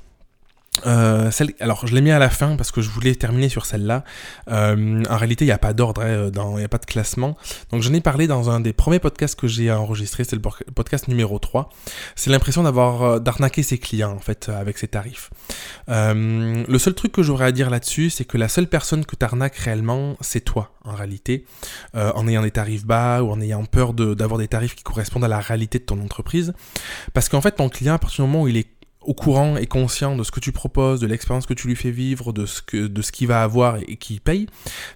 Euh, 0.85 1.31
celle, 1.31 1.53
alors 1.59 1.85
je 1.87 1.93
l'ai 1.93 2.01
mis 2.01 2.11
à 2.11 2.19
la 2.19 2.29
fin 2.29 2.55
parce 2.55 2.71
que 2.71 2.81
je 2.81 2.89
voulais 2.89 3.15
terminer 3.15 3.49
sur 3.49 3.65
celle-là. 3.65 4.03
Euh, 4.49 5.03
en 5.09 5.17
réalité, 5.17 5.45
il 5.45 5.47
n'y 5.47 5.53
a 5.53 5.57
pas 5.57 5.73
d'ordre, 5.73 6.01
hein, 6.01 6.31
il 6.33 6.57
n'y 6.57 6.63
a 6.63 6.69
pas 6.69 6.77
de 6.77 6.85
classement. 6.85 7.37
Donc 7.71 7.81
j'en 7.81 7.93
ai 7.93 8.01
parlé 8.01 8.27
dans 8.27 8.49
un 8.49 8.59
des 8.59 8.73
premiers 8.73 8.99
podcasts 8.99 9.39
que 9.39 9.47
j'ai 9.47 9.71
enregistré, 9.71 10.23
c'est 10.23 10.35
le 10.35 10.41
podcast 10.41 11.07
numéro 11.07 11.39
3. 11.39 11.69
C'est 12.15 12.29
l'impression 12.29 12.63
d'avoir 12.63 13.03
euh, 13.03 13.19
d'arnaquer 13.19 13.63
ses 13.63 13.77
clients 13.77 14.11
en 14.11 14.19
fait 14.19 14.49
avec 14.49 14.77
ses 14.77 14.87
tarifs. 14.87 15.29
le 15.87 16.77
seul 16.77 16.93
truc 16.93 17.11
que 17.11 17.23
j'aurais 17.23 17.45
à 17.45 17.51
dire 17.51 17.69
là-dessus, 17.69 18.09
c'est 18.09 18.25
que 18.25 18.37
la 18.37 18.47
seule 18.47 18.67
personne 18.67 19.05
que 19.05 19.15
tu 19.15 19.25
arnaques 19.25 19.57
réellement, 19.57 20.15
c'est 20.21 20.41
toi 20.41 20.71
en 20.85 20.93
réalité, 20.93 21.45
en 21.93 22.27
ayant 22.27 22.41
des 22.41 22.51
tarifs 22.51 22.85
bas 22.85 23.21
ou 23.21 23.31
en 23.31 23.41
ayant 23.41 23.65
peur 23.65 23.93
d'avoir 23.93 24.37
des 24.37 24.47
tarifs 24.47 24.75
qui 24.75 24.83
correspondent 24.83 25.23
à 25.23 25.27
la 25.27 25.39
réalité 25.39 25.79
de 25.79 25.83
ton 25.83 26.01
entreprise. 26.01 26.53
Parce 27.13 27.29
qu'en 27.29 27.41
fait, 27.41 27.51
ton 27.51 27.69
client, 27.69 27.95
à 27.95 27.99
partir 27.99 28.25
du 28.25 28.31
moment 28.31 28.43
où 28.43 28.47
il 28.47 28.57
est 28.57 28.78
au 29.09 29.15
courant 29.15 29.57
et 29.57 29.65
conscient 29.65 30.15
de 30.15 30.23
ce 30.23 30.29
que 30.29 30.39
tu 30.39 30.51
proposes, 30.51 30.99
de 30.99 31.07
l'expérience 31.07 31.47
que 31.47 31.55
tu 31.55 31.67
lui 31.67 31.75
fais 31.75 31.89
vivre, 31.89 32.31
de 32.31 32.45
ce 32.45 32.61
que 32.61 32.85
de 32.85 33.01
ce 33.01 33.11
qu'il 33.11 33.27
va 33.27 33.41
avoir 33.41 33.77
et, 33.87 33.95
qu'il 33.95 34.21
paye, 34.21 34.45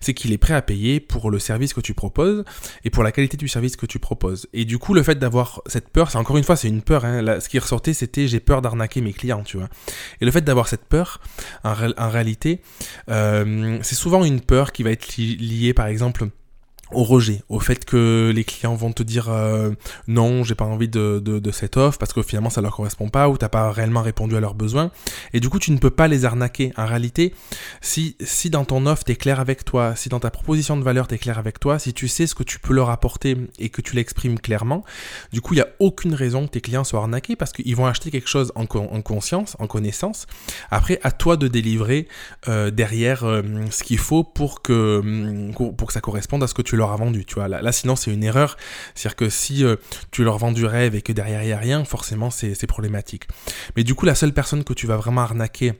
c'est 0.01 0.13
qu'il 0.13 0.31
est 0.31 0.37
prêt 0.37 0.53
à 0.53 0.61
payer 0.61 0.99
pour 0.99 1.31
le 1.31 1.39
service 1.39 1.73
que 1.73 1.81
tu 1.81 1.95
proposes 1.95 2.43
et 2.83 2.91
pour 2.91 3.01
la 3.01 3.11
qualité 3.11 3.37
du 3.37 3.47
service 3.47 3.75
que 3.75 3.87
tu 3.87 3.97
proposes. 3.97 4.47
Et 4.53 4.65
du 4.65 4.77
coup, 4.77 4.93
le 4.93 5.01
fait 5.01 5.17
d'avoir 5.17 5.63
cette 5.65 5.89
peur, 5.89 6.11
c'est 6.11 6.19
encore 6.19 6.37
une 6.37 6.43
fois, 6.43 6.55
c'est 6.55 6.67
une 6.67 6.83
peur. 6.83 7.05
Hein, 7.05 7.39
ce 7.39 7.49
qui 7.49 7.57
ressortait, 7.57 7.93
c'était 7.93 8.27
j'ai 8.27 8.39
peur 8.39 8.61
d'arnaquer 8.61 9.01
mes 9.01 9.13
clients, 9.13 9.41
tu 9.41 9.57
vois. 9.57 9.67
Et 10.21 10.25
le 10.25 10.31
fait 10.31 10.41
d'avoir 10.41 10.67
cette 10.67 10.85
peur, 10.85 11.19
en, 11.63 11.73
réalité, 11.73 12.61
euh, 13.09 13.79
c'est 13.81 13.95
souvent 13.95 14.23
une 14.23 14.41
peur 14.41 14.73
qui 14.73 14.83
va 14.83 14.91
être 14.91 15.17
liée, 15.17 15.73
par 15.73 15.87
exemple, 15.87 16.27
au 16.93 17.03
rejet, 17.03 17.43
au 17.49 17.59
fait 17.59 17.85
que 17.85 18.31
les 18.33 18.43
clients 18.43 18.75
vont 18.75 18.91
te 18.91 19.03
dire 19.03 19.29
euh, 19.29 19.71
non, 20.07 20.43
j'ai 20.43 20.55
pas 20.55 20.65
envie 20.65 20.87
de, 20.87 21.19
de, 21.19 21.51
cette 21.51 21.77
offre 21.77 21.97
parce 21.97 22.13
que 22.13 22.23
finalement 22.23 22.49
ça 22.49 22.61
leur 22.61 22.75
correspond 22.75 23.09
pas 23.09 23.29
ou 23.29 23.37
t'as 23.37 23.49
pas 23.49 23.71
réellement 23.71 24.01
répondu 24.01 24.35
à 24.35 24.39
leurs 24.39 24.55
besoins 24.55 24.91
et 25.33 25.39
du 25.39 25.49
coup 25.49 25.59
tu 25.59 25.71
ne 25.71 25.77
peux 25.77 25.89
pas 25.89 26.07
les 26.07 26.25
arnaquer. 26.25 26.73
En 26.77 26.85
réalité, 26.85 27.33
si, 27.81 28.15
si 28.21 28.49
dans 28.49 28.65
ton 28.65 28.85
offre 28.85 29.03
t'es 29.03 29.15
clair 29.15 29.39
avec 29.39 29.65
toi, 29.65 29.95
si 29.95 30.09
dans 30.09 30.19
ta 30.19 30.31
proposition 30.31 30.77
de 30.77 30.83
valeur 30.83 31.07
t'es 31.07 31.17
clair 31.17 31.37
avec 31.37 31.59
toi, 31.59 31.79
si 31.79 31.93
tu 31.93 32.07
sais 32.07 32.27
ce 32.27 32.35
que 32.35 32.43
tu 32.43 32.59
peux 32.59 32.73
leur 32.73 32.89
apporter 32.89 33.37
et 33.59 33.69
que 33.69 33.81
tu 33.81 33.95
l'exprimes 33.95 34.39
clairement, 34.39 34.83
du 35.31 35.41
coup 35.41 35.53
il 35.53 35.57
y 35.57 35.61
a 35.61 35.67
aucune 35.79 36.13
raison 36.13 36.45
que 36.45 36.51
tes 36.51 36.61
clients 36.61 36.83
soient 36.83 37.01
arnaqués 37.01 37.35
parce 37.35 37.51
qu'ils 37.51 37.75
vont 37.75 37.85
acheter 37.85 38.11
quelque 38.11 38.29
chose 38.29 38.51
en, 38.55 38.63
en, 38.63 39.01
conscience, 39.01 39.55
en 39.59 39.67
connaissance. 39.67 40.25
Après 40.71 40.99
à 41.03 41.11
toi 41.11 41.37
de 41.37 41.47
délivrer 41.47 42.07
euh, 42.47 42.71
derrière 42.71 43.23
euh, 43.23 43.41
ce 43.69 43.83
qu'il 43.83 43.99
faut 43.99 44.23
pour 44.23 44.61
que, 44.61 45.51
pour 45.53 45.87
que 45.87 45.93
ça 45.93 46.01
corresponde 46.01 46.43
à 46.43 46.47
ce 46.47 46.53
que 46.53 46.61
tu 46.61 46.75
leur 46.75 46.82
a 46.91 46.95
vendu, 46.95 47.25
tu 47.25 47.35
vois. 47.35 47.47
Là, 47.47 47.71
sinon, 47.71 47.95
c'est 47.95 48.11
une 48.11 48.23
erreur. 48.23 48.57
C'est-à-dire 48.95 49.15
que 49.15 49.29
si 49.29 49.63
euh, 49.63 49.75
tu 50.11 50.23
leur 50.23 50.37
vends 50.37 50.51
du 50.51 50.65
rêve 50.65 50.95
et 50.95 51.01
que 51.01 51.13
derrière 51.13 51.43
il 51.43 51.47
n'y 51.47 51.53
a 51.53 51.57
rien, 51.57 51.85
forcément, 51.85 52.29
c'est 52.29 52.67
problématique. 52.67 53.27
Mais 53.75 53.83
du 53.83 53.95
coup, 53.95 54.05
la 54.05 54.15
seule 54.15 54.33
personne 54.33 54.63
que 54.63 54.73
tu 54.73 54.87
vas 54.87 54.97
vraiment 54.97 55.21
arnaquer 55.21 55.73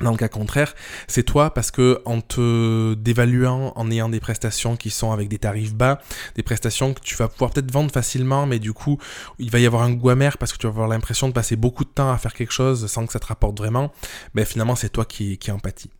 dans 0.00 0.12
le 0.12 0.16
cas 0.16 0.28
contraire, 0.28 0.74
c'est 1.08 1.22
toi 1.22 1.52
parce 1.52 1.70
que 1.70 2.00
en 2.04 2.20
te 2.20 2.94
dévaluant, 2.94 3.72
en 3.76 3.90
ayant 3.90 4.08
des 4.08 4.20
prestations 4.20 4.76
qui 4.76 4.90
sont 4.90 5.12
avec 5.12 5.28
des 5.28 5.38
tarifs 5.38 5.74
bas, 5.74 6.00
des 6.36 6.42
prestations 6.42 6.94
que 6.94 7.00
tu 7.00 7.16
vas 7.16 7.28
pouvoir 7.28 7.50
peut-être 7.50 7.70
vendre 7.70 7.90
facilement, 7.92 8.46
mais 8.46 8.58
du 8.58 8.72
coup, 8.72 8.98
il 9.38 9.50
va 9.50 9.58
y 9.58 9.66
avoir 9.66 9.82
un 9.82 9.92
goût 9.92 10.10
amer 10.10 10.38
parce 10.38 10.52
que 10.52 10.58
tu 10.58 10.66
vas 10.66 10.72
avoir 10.72 10.88
l'impression 10.88 11.28
de 11.28 11.34
passer 11.34 11.56
beaucoup 11.56 11.84
de 11.84 11.90
temps 11.90 12.10
à 12.10 12.18
faire 12.18 12.32
quelque 12.34 12.52
chose 12.52 12.86
sans 12.86 13.06
que 13.06 13.12
ça 13.12 13.20
te 13.20 13.26
rapporte 13.26 13.58
vraiment, 13.58 13.92
ben 14.34 14.44
finalement 14.44 14.76
c'est 14.76 14.90
toi 14.90 15.04
qui, 15.04 15.38
qui 15.38 15.50
en 15.50 15.58
pâtis. 15.58 15.90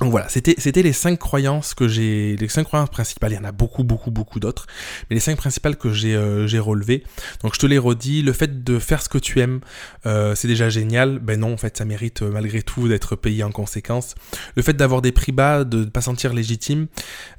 Donc 0.00 0.10
voilà, 0.10 0.28
c'était, 0.28 0.82
les 0.82 0.92
cinq 0.92 1.18
croyances 1.18 1.74
que 1.74 1.86
j'ai, 1.86 2.36
les 2.36 2.48
cinq 2.48 2.64
croyances 2.64 2.90
principales, 2.90 3.32
il 3.32 3.36
y 3.36 3.38
en 3.38 3.44
a 3.44 3.52
beaucoup, 3.52 3.84
beaucoup, 3.84 4.10
beaucoup 4.10 4.40
d'autres, 4.40 4.66
mais 5.08 5.14
les 5.14 5.20
cinq 5.20 5.36
principales 5.36 5.76
que 5.76 5.92
j'ai, 5.92 6.14
euh, 6.14 6.48
relevées. 6.60 7.04
Donc 7.42 7.54
je 7.54 7.58
te 7.58 7.66
les 7.66 7.78
redis, 7.78 8.22
le 8.22 8.32
fait 8.32 8.64
de 8.64 8.78
faire 8.78 9.02
ce 9.02 9.08
que 9.08 9.18
tu 9.18 9.40
aimes, 9.40 9.60
euh, 10.06 10.34
c'est 10.34 10.48
déjà 10.48 10.68
génial. 10.68 11.18
Ben 11.18 11.38
non, 11.38 11.52
en 11.52 11.56
fait, 11.56 11.76
ça 11.76 11.84
mérite 11.84 12.22
euh, 12.22 12.30
malgré 12.30 12.62
tout 12.62 12.88
d'être 12.88 13.16
payé 13.16 13.44
en 13.44 13.50
conséquence. 13.50 14.14
Le 14.56 14.62
fait 14.62 14.72
d'avoir 14.72 15.02
des 15.02 15.12
prix 15.12 15.32
bas, 15.32 15.64
de 15.64 15.78
ne 15.78 15.84
pas 15.84 16.00
sentir 16.00 16.32
légitime, 16.32 16.86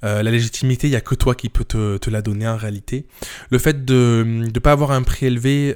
la 0.01 0.23
légitimité, 0.23 0.87
il 0.87 0.91
n'y 0.91 0.95
a 0.95 1.01
que 1.01 1.15
toi 1.15 1.35
qui 1.35 1.49
peux 1.49 1.63
te, 1.63 1.97
te, 1.97 2.09
la 2.09 2.21
donner 2.21 2.47
en 2.47 2.57
réalité. 2.57 3.07
Le 3.49 3.57
fait 3.57 3.85
de 3.85 4.23
ne 4.25 4.59
pas 4.59 4.71
avoir 4.71 4.91
un 4.91 5.01
prix 5.01 5.25
élevé 5.25 5.75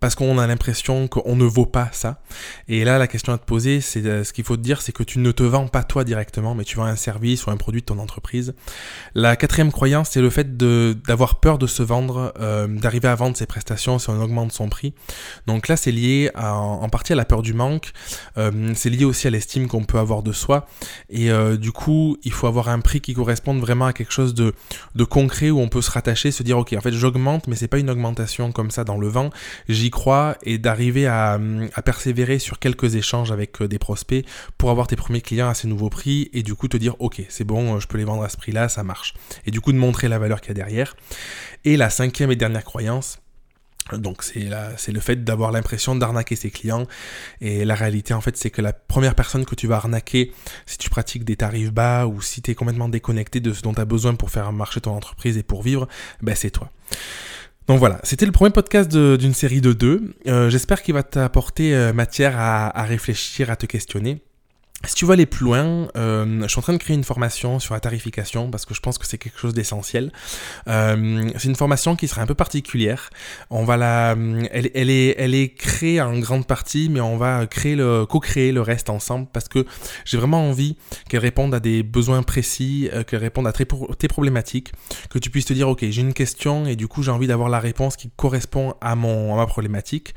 parce 0.00 0.14
qu'on 0.14 0.38
a 0.38 0.46
l'impression 0.46 1.08
qu'on 1.08 1.36
ne 1.36 1.44
vaut 1.44 1.66
pas 1.66 1.90
ça. 1.92 2.22
Et 2.68 2.84
là, 2.84 2.98
la 2.98 3.06
question 3.06 3.32
à 3.32 3.38
te 3.38 3.44
poser, 3.44 3.80
c'est 3.80 4.24
ce 4.24 4.32
qu'il 4.32 4.44
faut 4.44 4.56
te 4.56 4.62
dire, 4.62 4.82
c'est 4.82 4.92
que 4.96 5.02
tu 5.02 5.18
ne 5.18 5.30
te 5.30 5.42
vends 5.42 5.68
pas 5.68 5.84
toi 5.84 6.04
directement, 6.04 6.54
mais 6.54 6.64
tu 6.64 6.76
vends 6.76 6.84
un 6.84 6.96
service 6.96 7.46
ou 7.46 7.50
un 7.50 7.58
produit 7.58 7.82
de 7.82 7.86
ton 7.86 7.98
entreprise. 7.98 8.54
La 9.14 9.36
quatrième 9.36 9.70
croyance, 9.70 10.10
c'est 10.12 10.22
le 10.22 10.30
fait 10.30 10.56
d'avoir 10.56 11.38
peur 11.38 11.58
de 11.58 11.66
se 11.66 11.82
vendre, 11.82 12.32
euh, 12.40 12.66
d'arriver 12.66 13.08
à 13.08 13.14
vendre 13.14 13.36
ses 13.36 13.44
prestations 13.44 13.98
si 13.98 14.08
on 14.08 14.20
augmente 14.22 14.52
son 14.52 14.70
prix. 14.70 14.94
Donc 15.46 15.68
là, 15.68 15.76
c'est 15.76 15.92
lié 15.92 16.30
en 16.34 16.88
partie 16.88 17.12
à 17.12 17.16
la 17.16 17.26
peur 17.26 17.42
du 17.42 17.52
manque, 17.52 17.92
euh, 18.38 18.72
c'est 18.74 18.88
lié 18.88 19.04
aussi 19.04 19.26
à 19.26 19.30
l'estime 19.30 19.68
qu'on 19.68 19.84
peut 19.84 19.98
avoir 19.98 20.22
de 20.22 20.32
soi. 20.32 20.66
Et 21.10 21.30
euh, 21.30 21.58
du 21.58 21.72
coup, 21.72 22.16
il 22.24 22.32
faut 22.32 22.46
avoir 22.46 22.70
un 22.70 22.80
prix 22.80 23.02
qui 23.02 23.12
corresponde 23.12 23.60
vraiment 23.60 23.84
à 23.84 23.92
quelque 23.92 24.12
chose 24.12 24.34
de, 24.34 24.54
concret 25.04 25.50
où 25.50 25.60
on 25.60 25.68
peut 25.68 25.82
se 25.82 25.90
rattacher, 25.90 26.30
se 26.30 26.42
dire, 26.42 26.56
ok, 26.56 26.72
en 26.72 26.80
fait, 26.80 26.92
j'augmente, 26.92 27.48
mais 27.48 27.56
c'est 27.56 27.68
pas 27.68 27.78
une 27.78 27.90
augmentation 27.90 28.50
comme 28.50 28.70
ça 28.70 28.84
dans 28.84 28.96
le 28.96 29.08
vent. 29.08 29.28
J'y 29.68 29.90
crois 29.90 30.38
et 30.42 30.56
d'arriver 30.56 31.06
à 31.06 31.38
persévérer 31.84 32.38
sur 32.38 32.58
quelques 32.58 32.94
échanges 32.94 33.30
avec 33.30 33.62
des 33.62 33.78
prospects 33.78 34.24
pour 34.56 34.70
avoir 34.70 34.85
tes 34.86 34.96
premiers 34.96 35.20
clients 35.20 35.48
à 35.48 35.54
ces 35.54 35.68
nouveaux 35.68 35.90
prix 35.90 36.30
et 36.32 36.42
du 36.42 36.54
coup 36.54 36.68
te 36.68 36.76
dire 36.76 36.94
ok 36.98 37.22
c'est 37.28 37.44
bon 37.44 37.78
je 37.80 37.86
peux 37.86 37.98
les 37.98 38.04
vendre 38.04 38.22
à 38.22 38.28
ce 38.28 38.36
prix 38.36 38.52
là 38.52 38.68
ça 38.68 38.82
marche 38.82 39.14
et 39.44 39.50
du 39.50 39.60
coup 39.60 39.72
de 39.72 39.78
montrer 39.78 40.08
la 40.08 40.18
valeur 40.18 40.40
qu'il 40.40 40.48
y 40.48 40.50
a 40.52 40.54
derrière 40.54 40.96
et 41.64 41.76
la 41.76 41.90
cinquième 41.90 42.30
et 42.30 42.36
dernière 42.36 42.64
croyance 42.64 43.18
donc 43.92 44.24
c'est 44.24 44.92
le 44.92 45.00
fait 45.00 45.22
d'avoir 45.22 45.52
l'impression 45.52 45.94
d'arnaquer 45.94 46.34
ses 46.34 46.50
clients 46.50 46.86
et 47.40 47.64
la 47.64 47.74
réalité 47.74 48.14
en 48.14 48.20
fait 48.20 48.36
c'est 48.36 48.50
que 48.50 48.60
la 48.60 48.72
première 48.72 49.14
personne 49.14 49.44
que 49.44 49.54
tu 49.54 49.68
vas 49.68 49.76
arnaquer 49.76 50.32
si 50.66 50.76
tu 50.78 50.90
pratiques 50.90 51.24
des 51.24 51.36
tarifs 51.36 51.72
bas 51.72 52.06
ou 52.06 52.20
si 52.20 52.42
tu 52.42 52.50
es 52.50 52.54
complètement 52.54 52.88
déconnecté 52.88 53.38
de 53.38 53.52
ce 53.52 53.62
dont 53.62 53.74
tu 53.74 53.80
as 53.80 53.84
besoin 53.84 54.14
pour 54.14 54.30
faire 54.30 54.52
marcher 54.52 54.80
ton 54.80 54.92
entreprise 54.92 55.38
et 55.38 55.44
pour 55.44 55.62
vivre, 55.62 55.86
ben 56.20 56.34
c'est 56.34 56.50
toi. 56.50 56.70
Donc 57.68 57.78
voilà, 57.78 58.00
c'était 58.02 58.26
le 58.26 58.32
premier 58.32 58.50
podcast 58.50 58.96
d'une 58.96 59.34
série 59.34 59.60
de 59.60 59.72
deux. 59.72 60.14
Euh, 60.28 60.50
j'espère 60.50 60.82
qu'il 60.82 60.94
va 60.94 61.02
t'apporter 61.02 61.74
euh, 61.74 61.92
matière 61.92 62.38
à 62.38 62.82
réfléchir, 62.84 63.50
à 63.50 63.56
te 63.56 63.66
questionner. 63.66 64.22
Si 64.84 64.94
tu 64.94 65.06
veux 65.06 65.12
aller 65.12 65.26
plus 65.26 65.44
loin, 65.44 65.88
euh, 65.96 66.42
je 66.42 66.48
suis 66.48 66.58
en 66.58 66.62
train 66.62 66.74
de 66.74 66.78
créer 66.78 66.94
une 66.94 67.04
formation 67.04 67.58
sur 67.58 67.72
la 67.72 67.80
tarification 67.80 68.50
parce 68.50 68.66
que 68.66 68.74
je 68.74 68.80
pense 68.80 68.98
que 68.98 69.06
c'est 69.06 69.16
quelque 69.16 69.38
chose 69.38 69.54
d'essentiel. 69.54 70.12
Euh, 70.68 71.30
c'est 71.38 71.48
une 71.48 71.56
formation 71.56 71.96
qui 71.96 72.06
sera 72.08 72.20
un 72.20 72.26
peu 72.26 72.34
particulière. 72.34 73.10
On 73.48 73.64
va 73.64 73.78
la, 73.78 74.14
elle, 74.52 74.90
est, 74.90 75.14
elle 75.18 75.34
est 75.34 75.48
créée 75.54 76.00
en 76.00 76.18
grande 76.18 76.46
partie, 76.46 76.88
mais 76.90 77.00
on 77.00 77.16
va 77.16 77.46
créer 77.46 77.74
le, 77.74 78.04
co-créer 78.04 78.52
le 78.52 78.60
reste 78.60 78.90
ensemble 78.90 79.28
parce 79.32 79.48
que 79.48 79.64
j'ai 80.04 80.18
vraiment 80.18 80.46
envie 80.46 80.76
qu'elle 81.08 81.20
réponde 81.20 81.54
à 81.54 81.60
des 81.60 81.82
besoins 81.82 82.22
précis, 82.22 82.90
euh, 82.92 83.02
qu'elle 83.02 83.20
réponde 83.20 83.46
à 83.46 83.52
tes, 83.52 83.64
problématiques, 84.08 84.72
que 85.08 85.18
tu 85.18 85.30
puisses 85.30 85.46
te 85.46 85.54
dire 85.54 85.68
ok 85.68 85.84
j'ai 85.88 86.02
une 86.02 86.14
question 86.14 86.66
et 86.66 86.76
du 86.76 86.86
coup 86.86 87.02
j'ai 87.02 87.10
envie 87.10 87.26
d'avoir 87.26 87.48
la 87.48 87.60
réponse 87.60 87.96
qui 87.96 88.10
correspond 88.14 88.74
à 88.82 88.94
mon 88.94 89.32
à 89.34 89.36
ma 89.38 89.46
problématique. 89.46 90.14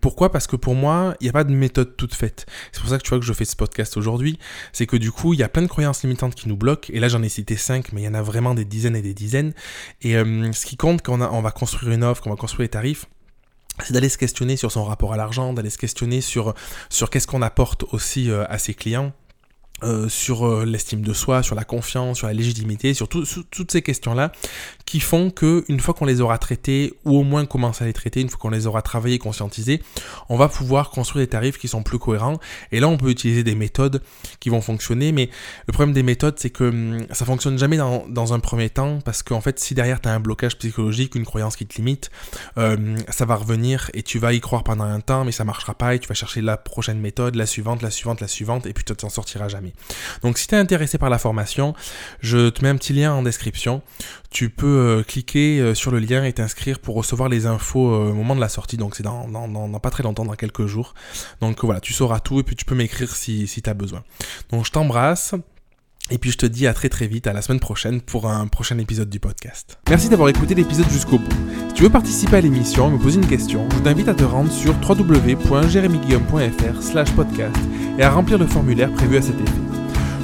Pourquoi? 0.00 0.30
Parce 0.30 0.46
que 0.46 0.56
pour 0.56 0.74
moi 0.74 1.14
il 1.20 1.24
n'y 1.24 1.30
a 1.30 1.32
pas 1.32 1.44
de 1.44 1.52
méthode 1.52 1.96
toute 1.96 2.14
faite. 2.14 2.46
C'est 2.72 2.80
pour 2.80 2.90
ça 2.90 2.98
que 2.98 3.02
tu 3.02 3.08
vois 3.08 3.18
que 3.18 3.24
je 3.24 3.37
fais 3.38 3.44
ce 3.44 3.56
podcast 3.56 3.96
aujourd'hui, 3.96 4.38
c'est 4.72 4.86
que 4.86 4.96
du 4.96 5.12
coup, 5.12 5.32
il 5.32 5.40
y 5.40 5.42
a 5.42 5.48
plein 5.48 5.62
de 5.62 5.68
croyances 5.68 6.02
limitantes 6.02 6.34
qui 6.34 6.48
nous 6.48 6.56
bloquent, 6.56 6.88
et 6.92 7.00
là 7.00 7.08
j'en 7.08 7.22
ai 7.22 7.28
cité 7.28 7.56
5, 7.56 7.92
mais 7.92 8.02
il 8.02 8.04
y 8.04 8.08
en 8.08 8.14
a 8.14 8.22
vraiment 8.22 8.54
des 8.54 8.64
dizaines 8.64 8.96
et 8.96 9.02
des 9.02 9.14
dizaines, 9.14 9.54
et 10.02 10.16
euh, 10.16 10.52
ce 10.52 10.66
qui 10.66 10.76
compte 10.76 11.02
quand 11.02 11.20
on, 11.20 11.40
va 11.40 11.50
construire 11.50 11.92
une 11.92 12.04
offre, 12.04 12.22
quand 12.22 12.30
on 12.30 12.34
va 12.34 12.38
construire 12.38 12.64
les 12.64 12.70
tarifs, 12.70 13.06
c'est 13.84 13.92
d'aller 13.92 14.08
se 14.08 14.18
questionner 14.18 14.56
sur 14.56 14.72
son 14.72 14.84
rapport 14.84 15.12
à 15.12 15.16
l'argent, 15.16 15.52
d'aller 15.52 15.70
se 15.70 15.78
questionner 15.78 16.20
sur, 16.20 16.54
sur 16.90 17.10
qu'est-ce 17.10 17.28
qu'on 17.28 17.42
apporte 17.42 17.84
aussi 17.92 18.30
euh, 18.30 18.44
à 18.48 18.58
ses 18.58 18.74
clients, 18.74 19.12
euh, 19.84 20.08
sur 20.08 20.44
euh, 20.44 20.64
l'estime 20.64 21.02
de 21.02 21.12
soi, 21.12 21.42
sur 21.42 21.54
la 21.54 21.64
confiance, 21.64 22.18
sur 22.18 22.26
la 22.26 22.32
légitimité, 22.32 22.94
sur, 22.94 23.08
toutes 23.08 23.70
ces 23.70 23.82
questions-là, 23.82 24.32
qui 24.86 24.98
font 24.98 25.30
que 25.30 25.64
une 25.68 25.78
fois 25.78 25.94
qu'on 25.94 26.04
les 26.04 26.20
aura 26.20 26.38
traitées, 26.38 26.94
ou 27.04 27.18
au 27.18 27.22
moins 27.22 27.46
commencer 27.46 27.84
à 27.84 27.86
les 27.86 27.92
traiter, 27.92 28.20
une 28.20 28.28
fois 28.28 28.38
qu'on 28.38 28.50
les 28.50 28.66
aura 28.66 28.82
travaillées, 28.82 29.18
conscientisées, 29.18 29.80
on 30.28 30.36
va 30.36 30.48
pouvoir 30.48 30.90
construire 30.90 31.26
des 31.26 31.30
tarifs 31.30 31.58
qui 31.58 31.68
sont 31.68 31.82
plus 31.82 31.98
cohérents. 31.98 32.38
Et 32.72 32.80
là, 32.80 32.88
on 32.88 32.96
peut 32.96 33.10
utiliser 33.10 33.44
des 33.44 33.54
méthodes 33.54 34.02
qui 34.40 34.48
vont 34.48 34.60
fonctionner, 34.60 35.12
mais 35.12 35.30
le 35.66 35.72
problème 35.72 35.94
des 35.94 36.02
méthodes, 36.02 36.34
c'est 36.38 36.50
que 36.50 36.64
hum, 36.64 37.06
ça 37.12 37.24
fonctionne 37.24 37.58
jamais 37.58 37.76
dans, 37.76 38.32
un 38.32 38.40
premier 38.40 38.70
temps, 38.70 38.98
parce 39.04 39.22
qu'en 39.22 39.40
fait, 39.40 39.60
si 39.60 39.74
derrière 39.74 40.00
tu 40.00 40.08
as 40.08 40.12
un 40.12 40.20
blocage 40.20 40.58
psychologique, 40.58 41.14
une 41.14 41.24
croyance 41.24 41.54
qui 41.54 41.66
te 41.66 41.76
limite, 41.76 42.10
euh, 42.58 42.98
ça 43.10 43.24
va 43.24 43.36
revenir 43.36 43.90
et 43.94 44.02
tu 44.02 44.18
vas 44.18 44.32
y 44.32 44.40
croire 44.40 44.64
pendant 44.64 44.84
un 44.84 45.00
temps, 45.00 45.24
mais 45.24 45.32
ça 45.32 45.44
marchera 45.44 45.74
pas, 45.74 45.94
et 45.94 45.98
tu 45.98 46.08
vas 46.08 46.14
chercher 46.14 46.40
la 46.40 46.56
prochaine 46.56 46.98
méthode, 46.98 47.36
la 47.36 47.46
suivante, 47.46 47.80
la 47.80 47.90
suivante, 47.90 48.20
la 48.20 48.28
suivante, 48.28 48.66
et 48.66 48.72
puis 48.72 48.84
tu 48.84 48.94
t'en 48.94 49.08
sortiras 49.08 49.48
jamais. 49.48 49.67
Donc 50.22 50.38
si 50.38 50.46
tu 50.46 50.54
es 50.54 50.58
intéressé 50.58 50.98
par 50.98 51.10
la 51.10 51.18
formation, 51.18 51.74
je 52.20 52.48
te 52.48 52.62
mets 52.62 52.68
un 52.68 52.76
petit 52.76 52.92
lien 52.92 53.12
en 53.12 53.22
description. 53.22 53.82
Tu 54.30 54.50
peux 54.50 54.66
euh, 54.66 55.02
cliquer 55.02 55.60
euh, 55.60 55.74
sur 55.74 55.90
le 55.90 55.98
lien 55.98 56.24
et 56.24 56.32
t'inscrire 56.32 56.78
pour 56.78 56.94
recevoir 56.96 57.28
les 57.28 57.46
infos 57.46 57.92
euh, 57.92 58.10
au 58.10 58.14
moment 58.14 58.36
de 58.36 58.40
la 58.40 58.48
sortie. 58.48 58.76
Donc 58.76 58.94
c'est 58.94 59.02
dans, 59.02 59.78
pas 59.80 59.90
très 59.90 60.02
longtemps, 60.02 60.24
dans 60.24 60.34
quelques 60.34 60.66
jours. 60.66 60.94
Donc 61.40 61.64
voilà, 61.64 61.80
tu 61.80 61.92
sauras 61.92 62.20
tout 62.20 62.40
et 62.40 62.42
puis 62.42 62.56
tu 62.56 62.64
peux 62.64 62.74
m'écrire 62.74 63.14
si, 63.14 63.46
si 63.46 63.62
tu 63.62 63.70
as 63.70 63.74
besoin. 63.74 64.02
Donc 64.50 64.66
je 64.66 64.72
t'embrasse. 64.72 65.34
Et 66.10 66.18
puis 66.18 66.30
je 66.30 66.38
te 66.38 66.46
dis 66.46 66.66
à 66.66 66.72
très 66.72 66.88
très 66.88 67.06
vite, 67.06 67.26
à 67.26 67.34
la 67.34 67.42
semaine 67.42 67.60
prochaine 67.60 68.00
pour 68.00 68.26
un 68.28 68.46
prochain 68.46 68.78
épisode 68.78 69.10
du 69.10 69.20
podcast. 69.20 69.78
Merci 69.90 70.08
d'avoir 70.08 70.30
écouté 70.30 70.54
l'épisode 70.54 70.88
jusqu'au 70.90 71.18
bout. 71.18 71.28
Si 71.68 71.74
tu 71.74 71.82
veux 71.82 71.90
participer 71.90 72.36
à 72.36 72.40
l'émission 72.40 72.88
et 72.88 72.92
me 72.92 72.98
poser 72.98 73.20
une 73.20 73.26
question, 73.26 73.68
je 73.74 73.78
t'invite 73.80 74.08
à 74.08 74.14
te 74.14 74.24
rendre 74.24 74.50
sur 74.50 74.74
www.jeremyguillaume.fr 74.88 76.82
slash 76.82 77.12
podcast 77.12 77.56
et 77.98 78.02
à 78.02 78.10
remplir 78.10 78.38
le 78.38 78.46
formulaire 78.46 78.90
prévu 78.92 79.18
à 79.18 79.22
cet 79.22 79.38
effet. 79.40 79.52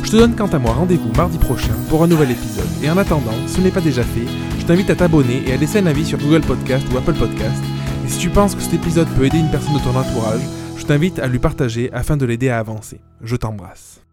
Je 0.03 0.11
te 0.11 0.17
donne 0.17 0.35
quant 0.37 0.49
à 0.49 0.59
moi 0.59 0.73
rendez-vous 0.73 1.13
mardi 1.13 1.39
prochain 1.39 1.75
pour 1.89 2.03
un 2.03 2.07
nouvel 2.07 2.31
épisode. 2.31 2.69
Et 2.83 2.91
en 2.91 2.97
attendant, 2.97 3.35
si 3.47 3.55
ce 3.55 3.61
n'est 3.61 3.71
pas 3.71 3.81
déjà 3.81 4.03
fait, 4.05 4.27
je 4.59 4.65
t'invite 4.65 4.91
à 4.91 4.95
t'abonner 4.95 5.43
et 5.47 5.53
à 5.53 5.57
laisser 5.57 5.79
un 5.79 5.87
avis 5.87 6.07
sur 6.07 6.19
Google 6.19 6.43
Podcast 6.43 6.87
ou 6.93 6.99
Apple 6.99 7.15
Podcast. 7.15 7.63
Et 8.05 8.09
si 8.09 8.19
tu 8.19 8.31
penses 8.31 8.55
que 8.55 8.63
cet 8.63 8.75
épisode 8.75 9.09
peut 9.17 9.25
aider 9.27 9.39
une 9.39 9.51
personne 9.51 9.75
de 9.75 9.81
ton 9.81 9.97
entourage, 9.97 10.43
je 10.77 10.85
t'invite 10.85 11.19
à 11.19 11.27
lui 11.27 11.39
partager 11.39 11.91
afin 11.93 12.17
de 12.17 12.27
l'aider 12.27 12.49
à 12.51 12.59
avancer. 12.59 13.01
Je 13.23 13.37
t'embrasse. 13.37 14.04